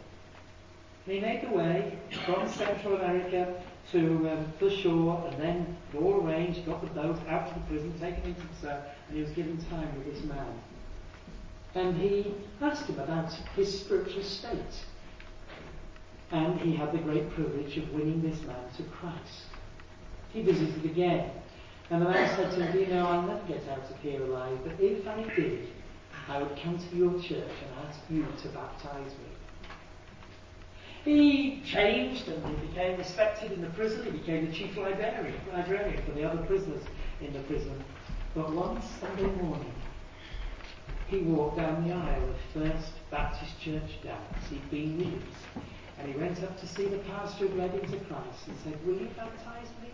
And 1.07 1.15
he 1.15 1.21
made 1.21 1.43
the 1.43 1.55
way 1.55 1.99
from 2.25 2.49
Central 2.49 2.97
America 2.97 3.61
to 3.93 4.31
um, 4.31 4.53
the 4.61 4.71
shore, 4.71 5.27
and 5.31 5.43
then 5.43 5.77
all 5.97 6.27
arranged, 6.27 6.65
got 6.65 6.81
the 6.81 7.01
boat 7.01 7.19
out 7.29 7.49
to 7.49 7.55
the 7.55 7.67
prison, 7.67 7.99
taken 7.99 8.23
into 8.23 8.41
the 8.41 8.57
cell, 8.61 8.85
and 9.09 9.17
he 9.17 9.23
was 9.23 9.33
given 9.33 9.59
time 9.71 9.95
with 9.97 10.15
this 10.15 10.25
man. 10.25 10.61
And 11.75 11.97
he 11.97 12.35
asked 12.61 12.87
him 12.87 12.99
about 12.99 13.33
his 13.55 13.81
spiritual 13.81 14.23
state. 14.23 14.85
And 16.31 16.61
he 16.61 16.75
had 16.75 16.93
the 16.93 16.99
great 16.99 17.31
privilege 17.31 17.77
of 17.79 17.91
winning 17.93 18.23
this 18.23 18.41
man 18.43 18.65
to 18.77 18.83
Christ. 18.85 19.45
He 20.33 20.43
visited 20.43 20.85
again. 20.85 21.31
And 21.91 22.03
the 22.03 22.09
man 22.09 22.29
said 22.37 22.51
to 22.53 22.67
him, 22.67 22.79
You 22.79 22.87
know, 22.95 23.07
I'll 23.07 23.23
never 23.23 23.47
get 23.49 23.67
out 23.69 23.91
of 23.91 23.99
here 24.01 24.23
alive, 24.23 24.59
but 24.63 24.79
if 24.79 25.07
I 25.07 25.23
did, 25.35 25.69
I 26.29 26.43
would 26.43 26.59
come 26.63 26.79
to 26.79 26.97
your 26.97 27.15
church 27.15 27.33
and 27.33 27.89
ask 27.89 28.01
you 28.11 28.27
to 28.43 28.49
baptize 28.49 29.13
me. 29.13 29.39
He 31.05 31.63
changed 31.65 32.29
and 32.29 32.45
he 32.45 32.67
became 32.67 32.99
respected 32.99 33.53
in 33.53 33.63
the 33.63 33.71
prison. 33.71 34.05
He 34.05 34.11
became 34.11 34.47
the 34.47 34.53
chief 34.53 34.77
librarian, 34.77 35.41
librarian 35.51 36.03
for 36.05 36.13
the 36.13 36.25
other 36.25 36.43
prisoners 36.43 36.83
in 37.23 37.33
the 37.33 37.39
prison. 37.41 37.83
But 38.35 38.53
one 38.53 38.83
Sunday 39.01 39.31
morning, 39.41 39.73
he 41.09 41.19
walked 41.19 41.57
down 41.57 41.87
the 41.87 41.95
aisle 41.95 42.29
of 42.29 42.37
First 42.53 42.93
Baptist 43.11 43.61
Church 43.61 44.03
Dallas. 44.03 44.63
Years. 44.71 45.23
And 45.99 46.13
he 46.13 46.19
went 46.19 46.43
up 46.43 46.61
to 46.61 46.67
see 46.67 46.87
the 46.87 46.99
pastor 46.99 47.49
who 47.49 47.59
led 47.59 47.73
him 47.73 47.91
to 47.91 47.99
Christ 48.07 48.47
and 48.47 48.57
said, 48.63 48.87
Will 48.87 48.95
you 48.95 49.09
baptize 49.17 49.69
me? 49.83 49.91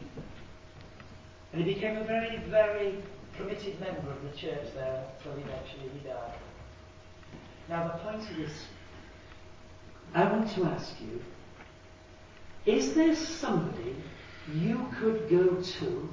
And 1.52 1.64
he 1.64 1.74
became 1.74 1.96
a 1.96 2.04
very, 2.04 2.38
very 2.50 3.02
committed 3.36 3.80
member 3.80 4.10
of 4.10 4.22
the 4.22 4.36
church 4.36 4.74
there 4.74 5.04
until 5.18 5.32
eventually 5.32 5.88
he 5.92 6.06
died. 6.06 6.34
Now, 7.68 7.88
the 7.88 7.98
point 7.98 8.28
of 8.30 8.36
this, 8.36 8.52
I 10.14 10.30
want 10.30 10.50
to 10.50 10.64
ask 10.64 10.94
you 11.00 11.22
is 12.66 12.94
there 12.94 13.14
somebody 13.14 13.94
you 14.52 14.86
could 14.98 15.28
go 15.28 15.60
to 15.60 16.08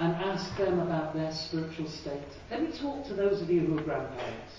and 0.00 0.14
ask 0.16 0.56
them 0.56 0.80
about 0.80 1.14
their 1.14 1.30
spiritual 1.30 1.88
state? 1.88 2.22
Let 2.50 2.62
me 2.62 2.72
talk 2.80 3.06
to 3.08 3.14
those 3.14 3.42
of 3.42 3.50
you 3.50 3.60
who 3.60 3.78
are 3.78 3.82
grandparents. 3.82 4.54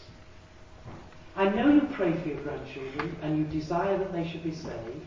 I 1.36 1.50
know 1.50 1.74
you 1.74 1.82
pray 1.94 2.14
for 2.22 2.30
your 2.30 2.42
grandchildren 2.44 3.18
and 3.24 3.38
you 3.38 3.46
desire 3.46 3.98
that 3.98 4.14
they 4.14 4.28
should 4.28 4.44
be 4.44 4.54
saved. 4.54 5.06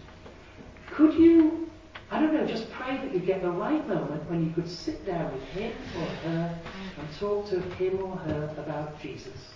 Could 0.90 1.14
you, 1.14 1.70
I 2.10 2.20
don't 2.20 2.34
know, 2.34 2.46
just 2.46 2.68
pray 2.72 2.96
that 2.96 3.12
you 3.12 3.20
get 3.20 3.42
the 3.42 3.50
right 3.50 3.86
moment 3.86 4.28
when 4.28 4.44
you 4.44 4.52
could 4.52 4.68
sit 4.68 5.06
down 5.06 5.32
with 5.32 5.42
him 5.50 5.72
or 5.98 6.06
her 6.06 6.60
and 6.98 7.08
talk 7.20 7.48
to 7.50 7.60
him 7.60 8.02
or 8.02 8.16
her 8.16 8.54
about 8.58 9.00
Jesus? 9.00 9.50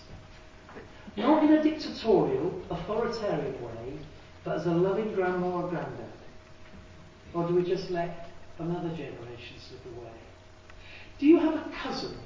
Not 1.17 1.43
in 1.43 1.53
a 1.53 1.63
dictatorial, 1.63 2.61
authoritarian 2.69 3.61
way, 3.61 3.99
but 4.45 4.55
as 4.55 4.65
a 4.65 4.71
loving 4.71 5.13
grandma 5.13 5.63
or 5.63 5.69
granddad. 5.69 6.13
Or 7.33 7.47
do 7.47 7.55
we 7.55 7.63
just 7.63 7.89
let 7.89 8.29
another 8.59 8.89
generation 8.89 9.57
slip 9.67 9.81
away? 9.97 10.11
Do 11.19 11.27
you 11.27 11.39
have 11.39 11.55
a 11.55 11.69
cousin? 11.83 12.17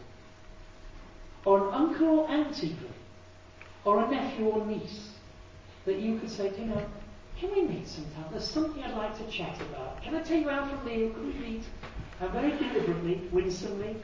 Or 1.45 1.67
an 1.67 1.73
uncle 1.73 2.19
or 2.19 2.29
aunt 2.29 2.63
even? 2.63 2.93
or 3.85 4.03
a 4.03 4.09
nephew 4.09 4.45
or 4.45 4.65
niece 4.65 5.09
that 5.85 5.99
you 5.99 6.17
could 6.17 6.29
say, 6.29 6.51
you 6.57 6.65
know, 6.65 6.85
can 7.37 7.51
we 7.51 7.63
meet 7.63 7.87
sometime? 7.87 8.25
There's 8.31 8.49
something 8.49 8.81
I'd 8.83 8.95
like 8.95 9.17
to 9.17 9.27
chat 9.29 9.59
about. 9.61 10.01
Can 10.01 10.15
I 10.15 10.21
take 10.21 10.43
you 10.43 10.49
out 10.49 10.69
for 10.69 10.77
a 10.77 10.85
meal? 10.85 11.09
Can 11.09 11.27
we 11.27 11.33
meet? 11.33 11.63
And 12.21 12.31
very 12.31 12.51
deliberately, 12.51 13.27
winsomely, 13.31 13.97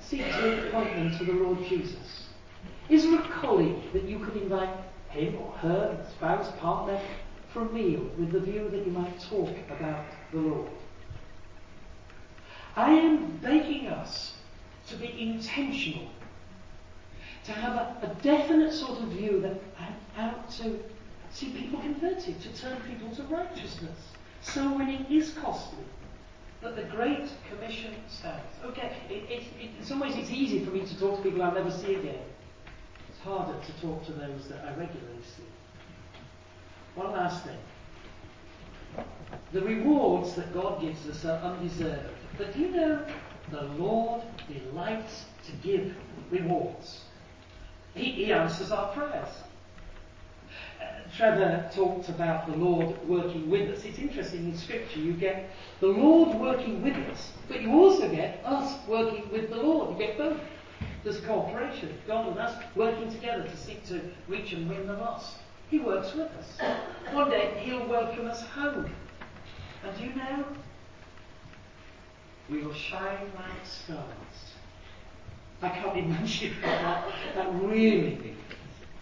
seek 0.00 0.24
to 0.24 0.68
point 0.72 0.94
them 0.94 1.16
to 1.16 1.24
the 1.24 1.32
Lord 1.32 1.64
Jesus. 1.66 2.26
Is 2.90 3.04
there 3.04 3.20
a 3.20 3.28
colleague 3.28 3.92
that 3.92 4.02
you 4.02 4.18
could 4.18 4.36
invite 4.36 4.76
him 5.08 5.36
or 5.36 5.52
her, 5.52 6.06
spouse, 6.10 6.50
partner, 6.58 7.00
for 7.52 7.62
a 7.62 7.72
meal 7.72 8.02
with 8.18 8.32
the 8.32 8.40
view 8.40 8.68
that 8.68 8.84
you 8.84 8.92
might 8.92 9.18
talk 9.20 9.56
about 9.70 10.04
the 10.32 10.38
Lord? 10.38 10.70
I 12.76 12.90
am 12.92 13.36
begging 13.38 13.88
us 13.88 14.34
to 14.88 14.96
be 14.96 15.20
intentional 15.20 16.10
to 17.44 17.52
have 17.52 17.74
a, 17.74 18.06
a 18.06 18.14
definite 18.22 18.72
sort 18.72 19.00
of 19.00 19.08
view 19.08 19.40
that 19.40 19.60
I'm 19.78 19.94
out 20.18 20.50
to 20.58 20.78
see 21.32 21.50
people 21.50 21.80
converted, 21.80 22.40
to 22.40 22.48
turn 22.60 22.76
people 22.88 23.14
to 23.16 23.22
righteousness. 23.24 23.98
So 24.42 24.76
winning 24.76 25.06
is 25.10 25.32
costly. 25.32 25.84
But 26.60 26.76
the 26.76 26.82
Great 26.82 27.30
Commission 27.48 27.94
stands. 28.08 28.44
Okay, 28.64 28.92
it, 29.08 29.30
it, 29.30 29.42
it, 29.58 29.70
in 29.78 29.84
some 29.84 30.00
ways 30.00 30.14
it's 30.16 30.30
easy 30.30 30.64
for 30.64 30.70
me 30.70 30.84
to 30.86 30.98
talk 30.98 31.16
to 31.16 31.22
people 31.22 31.42
I'll 31.42 31.52
never 31.52 31.70
see 31.70 31.94
again. 31.94 32.22
It's 33.08 33.20
harder 33.20 33.58
to 33.58 33.80
talk 33.80 34.04
to 34.06 34.12
those 34.12 34.48
that 34.48 34.64
I 34.64 34.68
regularly 34.78 35.22
see. 35.22 35.44
One 36.94 37.12
last 37.12 37.44
thing. 37.44 37.56
The 39.52 39.62
rewards 39.62 40.34
that 40.34 40.52
God 40.52 40.80
gives 40.80 41.08
us 41.08 41.24
are 41.24 41.38
undeserved. 41.38 42.19
But 42.40 42.56
you 42.56 42.70
know 42.70 43.04
the 43.50 43.64
Lord 43.76 44.22
delights 44.48 45.26
to 45.44 45.52
give 45.62 45.94
rewards? 46.30 47.02
He, 47.94 48.12
he 48.12 48.32
answers 48.32 48.72
our 48.72 48.94
prayers. 48.94 49.28
Uh, 50.80 50.84
Trevor 51.14 51.70
talked 51.74 52.08
about 52.08 52.50
the 52.50 52.56
Lord 52.56 52.96
working 53.06 53.50
with 53.50 53.68
us. 53.68 53.84
It's 53.84 53.98
interesting 53.98 54.46
in 54.46 54.56
Scripture 54.56 55.00
you 55.00 55.12
get 55.12 55.50
the 55.80 55.88
Lord 55.88 56.40
working 56.40 56.82
with 56.82 56.96
us, 57.10 57.30
but 57.46 57.60
you 57.60 57.72
also 57.72 58.08
get 58.08 58.40
us 58.42 58.88
working 58.88 59.30
with 59.30 59.50
the 59.50 59.56
Lord. 59.56 59.90
You 59.90 60.06
get 60.06 60.16
both. 60.16 60.40
There's 61.04 61.20
cooperation. 61.20 61.92
God 62.06 62.28
and 62.28 62.38
us 62.38 62.58
working 62.74 63.12
together 63.12 63.42
to 63.42 63.56
seek 63.58 63.86
to 63.88 64.00
reach 64.28 64.54
and 64.54 64.66
win 64.66 64.86
the 64.86 64.94
lost. 64.94 65.36
He 65.68 65.78
works 65.78 66.14
with 66.14 66.30
us. 66.32 66.58
One 67.12 67.28
day 67.28 67.60
He'll 67.62 67.86
welcome 67.86 68.26
us 68.28 68.40
home. 68.40 68.90
And 69.84 69.98
do 69.98 70.04
you 70.04 70.14
know? 70.14 70.46
We 72.50 72.62
will 72.62 72.74
shine 72.74 73.30
like 73.36 73.64
stars 73.64 74.50
I 75.62 75.68
can't 75.68 75.96
imagine 75.96 76.54
that, 76.62 77.06
that 77.34 77.54
really 77.62 78.16
means. 78.16 78.36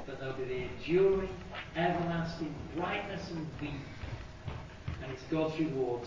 But 0.06 0.18
there'll 0.18 0.34
be 0.34 0.44
the 0.44 0.62
enduring, 0.62 1.28
everlasting 1.76 2.54
brightness 2.76 3.30
and 3.30 3.58
beauty. 3.60 3.74
And 5.02 5.12
it's 5.12 5.22
God's 5.30 5.58
reward 5.58 6.02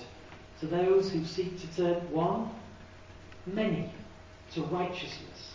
to 0.60 0.67
those 0.67 1.12
who 1.12 1.23
seek 1.23 1.60
to 1.62 1.67
turn 1.75 2.12
one, 2.12 2.49
many, 3.45 3.91
to 4.54 4.62
righteousness 4.63 5.54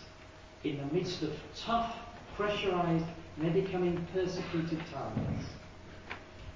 in 0.63 0.77
the 0.77 0.93
midst 0.93 1.21
of 1.21 1.33
tough, 1.55 1.95
pressurized, 2.35 3.05
maybe 3.37 3.61
becoming 3.61 4.05
persecuted 4.13 4.79
times. 4.91 5.45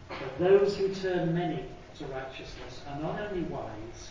But 0.09 0.39
those 0.39 0.75
who 0.77 0.93
turn 0.95 1.35
many 1.35 1.65
to 1.99 2.05
righteousness 2.05 2.81
are 2.87 2.99
not 2.99 3.19
only 3.19 3.43
wise, 3.43 4.09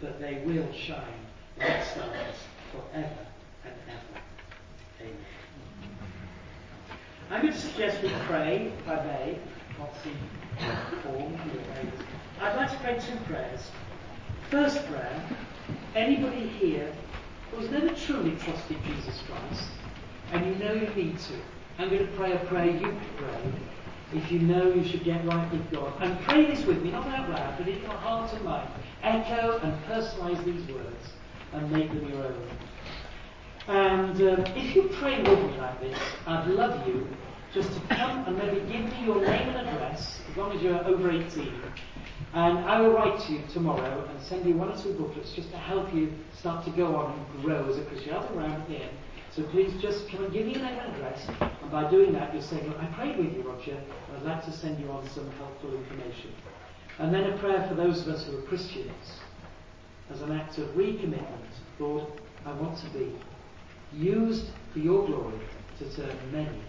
but 0.00 0.20
they 0.20 0.42
will 0.44 0.70
shine 0.72 1.26
like 1.58 1.84
stars 1.84 2.36
forever 2.72 3.26
and 3.64 3.74
ever. 3.88 4.20
Amen. 5.00 5.16
I'm 7.30 7.42
going 7.42 7.52
to 7.52 7.58
suggest 7.58 8.02
we 8.02 8.10
pray, 8.26 8.72
if 8.78 8.88
I 8.88 9.04
may, 9.04 9.38
form, 11.02 11.40
I'd 12.40 12.56
like 12.56 12.70
to 12.70 12.78
pray 12.78 12.98
two 12.98 13.16
prayers. 13.24 13.70
First 14.50 14.86
prayer, 14.86 15.22
anybody 15.94 16.46
here 16.46 16.92
who's 17.50 17.70
never 17.70 17.88
truly 17.94 18.36
trusted 18.36 18.76
Jesus 18.84 19.22
Christ, 19.26 19.64
and 20.32 20.46
you 20.46 20.54
know 20.56 20.72
you 20.72 20.88
need 20.94 21.18
to, 21.18 21.34
I'm 21.78 21.88
going 21.88 22.06
to 22.06 22.12
pray 22.12 22.32
a 22.32 22.38
prayer 22.38 22.70
you 22.70 22.96
pray 23.16 23.52
if 24.12 24.30
you 24.30 24.38
know 24.38 24.72
you 24.72 24.84
should 24.84 25.04
get 25.04 25.24
right 25.26 25.50
with 25.50 25.70
God. 25.72 25.92
And 26.00 26.18
pray 26.20 26.46
this 26.46 26.64
with 26.64 26.82
me, 26.82 26.90
not 26.90 27.06
out 27.08 27.28
loud, 27.28 27.58
but 27.58 27.68
in 27.68 27.80
your 27.82 27.90
heart 27.90 28.32
and 28.32 28.44
mind. 28.44 28.70
Echo 29.02 29.58
and 29.58 29.84
personalize 29.84 30.44
these 30.44 30.66
words 30.74 31.12
and 31.52 31.70
make 31.70 31.88
them 31.88 32.08
your 32.08 32.24
own. 32.24 32.48
And 33.68 34.16
um, 34.20 34.44
if 34.56 34.76
you 34.76 34.88
pray 35.00 35.18
with 35.22 35.38
me 35.40 35.56
like 35.58 35.80
this, 35.80 35.98
I'd 36.26 36.46
love 36.48 36.86
you 36.86 37.08
just 37.52 37.72
to 37.72 37.80
come 37.94 38.24
and 38.26 38.36
maybe 38.38 38.60
give 38.70 38.84
me 38.84 39.04
your 39.04 39.20
name 39.20 39.48
and 39.48 39.68
address, 39.68 40.20
as 40.30 40.36
long 40.36 40.52
as 40.52 40.62
you're 40.62 40.84
over 40.86 41.10
18. 41.10 41.52
And 42.34 42.58
I 42.58 42.80
will 42.80 42.92
write 42.92 43.18
to 43.26 43.32
you 43.32 43.42
tomorrow 43.52 44.06
and 44.08 44.22
send 44.22 44.46
you 44.46 44.54
one 44.54 44.68
or 44.68 44.76
two 44.80 44.92
booklets 44.92 45.32
just 45.32 45.50
to 45.50 45.56
help 45.56 45.92
you 45.94 46.12
start 46.38 46.64
to 46.66 46.70
go 46.70 46.94
on 46.94 47.18
and 47.18 47.42
grow 47.42 47.68
as 47.68 47.78
a 47.78 47.84
Christian. 47.86 48.10
Be 48.10 48.38
around 48.38 48.68
here. 48.68 48.88
So 49.36 49.42
please 49.42 49.70
just 49.82 50.08
come 50.08 50.24
and 50.24 50.32
give 50.32 50.46
and 50.46 50.64
address. 50.64 51.28
And 51.40 51.70
by 51.70 51.90
doing 51.90 52.14
that, 52.14 52.32
you're 52.32 52.42
saying, 52.42 52.72
I 52.80 52.86
prayed 52.86 53.18
with 53.18 53.34
you, 53.34 53.42
Roger. 53.42 53.76
I'd 54.16 54.22
like 54.22 54.42
to 54.46 54.52
send 54.52 54.80
you 54.80 54.90
on 54.90 55.06
some 55.10 55.30
helpful 55.32 55.74
information. 55.74 56.32
And 56.98 57.12
then 57.12 57.24
a 57.24 57.36
prayer 57.36 57.66
for 57.68 57.74
those 57.74 58.00
of 58.00 58.14
us 58.14 58.24
who 58.24 58.38
are 58.38 58.42
Christians 58.42 59.20
as 60.10 60.22
an 60.22 60.32
act 60.32 60.56
of 60.56 60.68
recommitment. 60.68 61.50
Lord, 61.78 62.06
I 62.46 62.52
want 62.52 62.78
to 62.78 62.86
be 62.98 63.12
used 63.92 64.46
for 64.72 64.78
your 64.78 65.06
glory 65.06 65.38
to 65.80 65.84
turn 65.94 66.16
many 66.32 66.62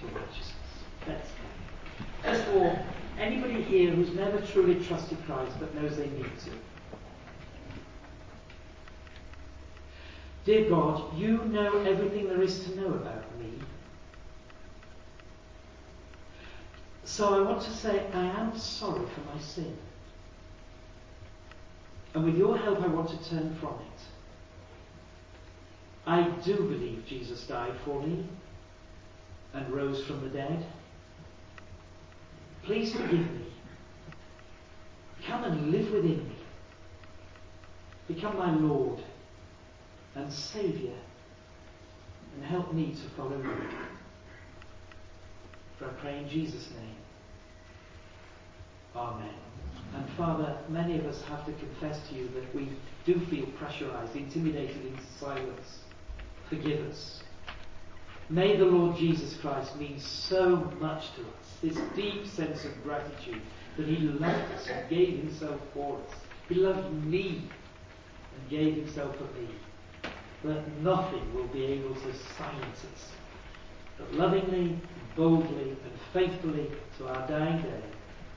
to 0.00 0.06
righteousness. 0.06 0.54
Let's 1.06 1.28
pray. 1.28 2.32
First 2.32 2.48
of 2.48 2.56
all, 2.56 2.78
anybody 3.18 3.62
here 3.62 3.90
who's 3.90 4.14
never 4.14 4.40
truly 4.40 4.82
trusted 4.82 5.18
Christ 5.26 5.52
but 5.60 5.74
knows 5.74 5.98
they 5.98 6.08
need 6.08 6.30
to. 6.44 6.50
Dear 10.48 10.70
God, 10.70 11.14
you 11.14 11.44
know 11.44 11.76
everything 11.80 12.26
there 12.26 12.40
is 12.40 12.64
to 12.64 12.80
know 12.80 12.86
about 12.86 13.38
me. 13.38 13.52
So 17.04 17.34
I 17.34 17.46
want 17.46 17.60
to 17.64 17.70
say 17.70 18.06
I 18.14 18.24
am 18.24 18.56
sorry 18.56 19.04
for 19.14 19.20
my 19.30 19.38
sin. 19.38 19.76
And 22.14 22.24
with 22.24 22.38
your 22.38 22.56
help, 22.56 22.80
I 22.80 22.86
want 22.86 23.10
to 23.10 23.28
turn 23.28 23.58
from 23.60 23.74
it. 23.74 24.00
I 26.06 26.22
do 26.42 26.54
believe 26.54 27.04
Jesus 27.06 27.46
died 27.46 27.74
for 27.84 28.00
me 28.00 28.26
and 29.52 29.70
rose 29.70 30.02
from 30.06 30.22
the 30.22 30.30
dead. 30.30 30.64
Please 32.62 32.94
forgive 32.94 33.30
me. 33.32 33.52
Come 35.26 35.44
and 35.44 35.72
live 35.72 35.92
within 35.92 36.26
me. 36.26 36.36
Become 38.06 38.38
my 38.38 38.54
Lord 38.54 39.02
and 40.18 40.32
Saviour 40.32 40.96
and 42.34 42.44
help 42.44 42.72
me 42.72 42.94
to 42.94 43.16
follow 43.16 43.36
you. 43.36 43.68
For 45.78 45.86
I 45.86 45.92
pray 46.00 46.18
in 46.18 46.28
Jesus' 46.28 46.68
name. 46.70 46.96
Amen. 48.94 49.34
And 49.94 50.04
Father, 50.16 50.58
many 50.68 50.98
of 50.98 51.06
us 51.06 51.22
have 51.22 51.46
to 51.46 51.52
confess 51.52 52.00
to 52.08 52.14
you 52.14 52.28
that 52.28 52.54
we 52.54 52.68
do 53.06 53.24
feel 53.26 53.46
pressurized, 53.58 54.14
intimidated 54.16 54.84
into 54.84 55.02
silence. 55.18 55.78
Forgive 56.48 56.80
us. 56.88 57.22
May 58.28 58.56
the 58.56 58.64
Lord 58.64 58.96
Jesus 58.96 59.38
Christ 59.40 59.76
mean 59.76 59.98
so 60.00 60.56
much 60.80 61.04
to 61.14 61.22
us, 61.22 61.46
this 61.62 61.78
deep 61.96 62.26
sense 62.26 62.64
of 62.64 62.82
gratitude 62.82 63.40
that 63.76 63.86
He 63.86 63.96
loved 63.96 64.52
us 64.52 64.66
and 64.68 64.88
gave 64.90 65.18
Himself 65.20 65.60
for 65.72 65.98
us. 65.98 66.14
He 66.48 66.56
loved 66.56 66.92
me 66.92 67.48
and 68.38 68.50
gave 68.50 68.76
himself 68.76 69.16
for 69.16 69.24
me, 69.38 69.48
that 70.44 70.80
nothing 70.82 71.34
will 71.34 71.48
be 71.48 71.64
able 71.64 71.94
to 71.94 72.12
silence 72.36 72.84
us. 72.94 73.12
That 73.98 74.14
lovingly, 74.14 74.78
boldly, 75.16 75.70
and 75.70 75.92
faithfully 76.12 76.70
to 76.98 77.08
our 77.08 77.26
dying 77.26 77.62
day, 77.62 77.82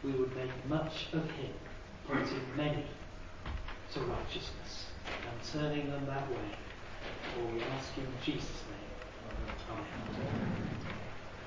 we 0.04 0.12
would 0.12 0.36
make 0.36 0.49
much 0.68 1.08
of 1.14 1.24
him, 1.32 1.54
pointing 2.08 2.41
many 2.58 2.86
to 3.93 3.99
righteousness 4.02 4.86
and 5.06 5.52
turning 5.54 5.89
them 5.91 6.06
that 6.08 6.30
way. 6.30 6.58
For 7.36 7.45
we 7.54 7.62
ask 7.62 7.97
in 7.97 8.08
Jesus' 8.24 8.64
name. 8.70 8.82
Amen. 9.70 10.61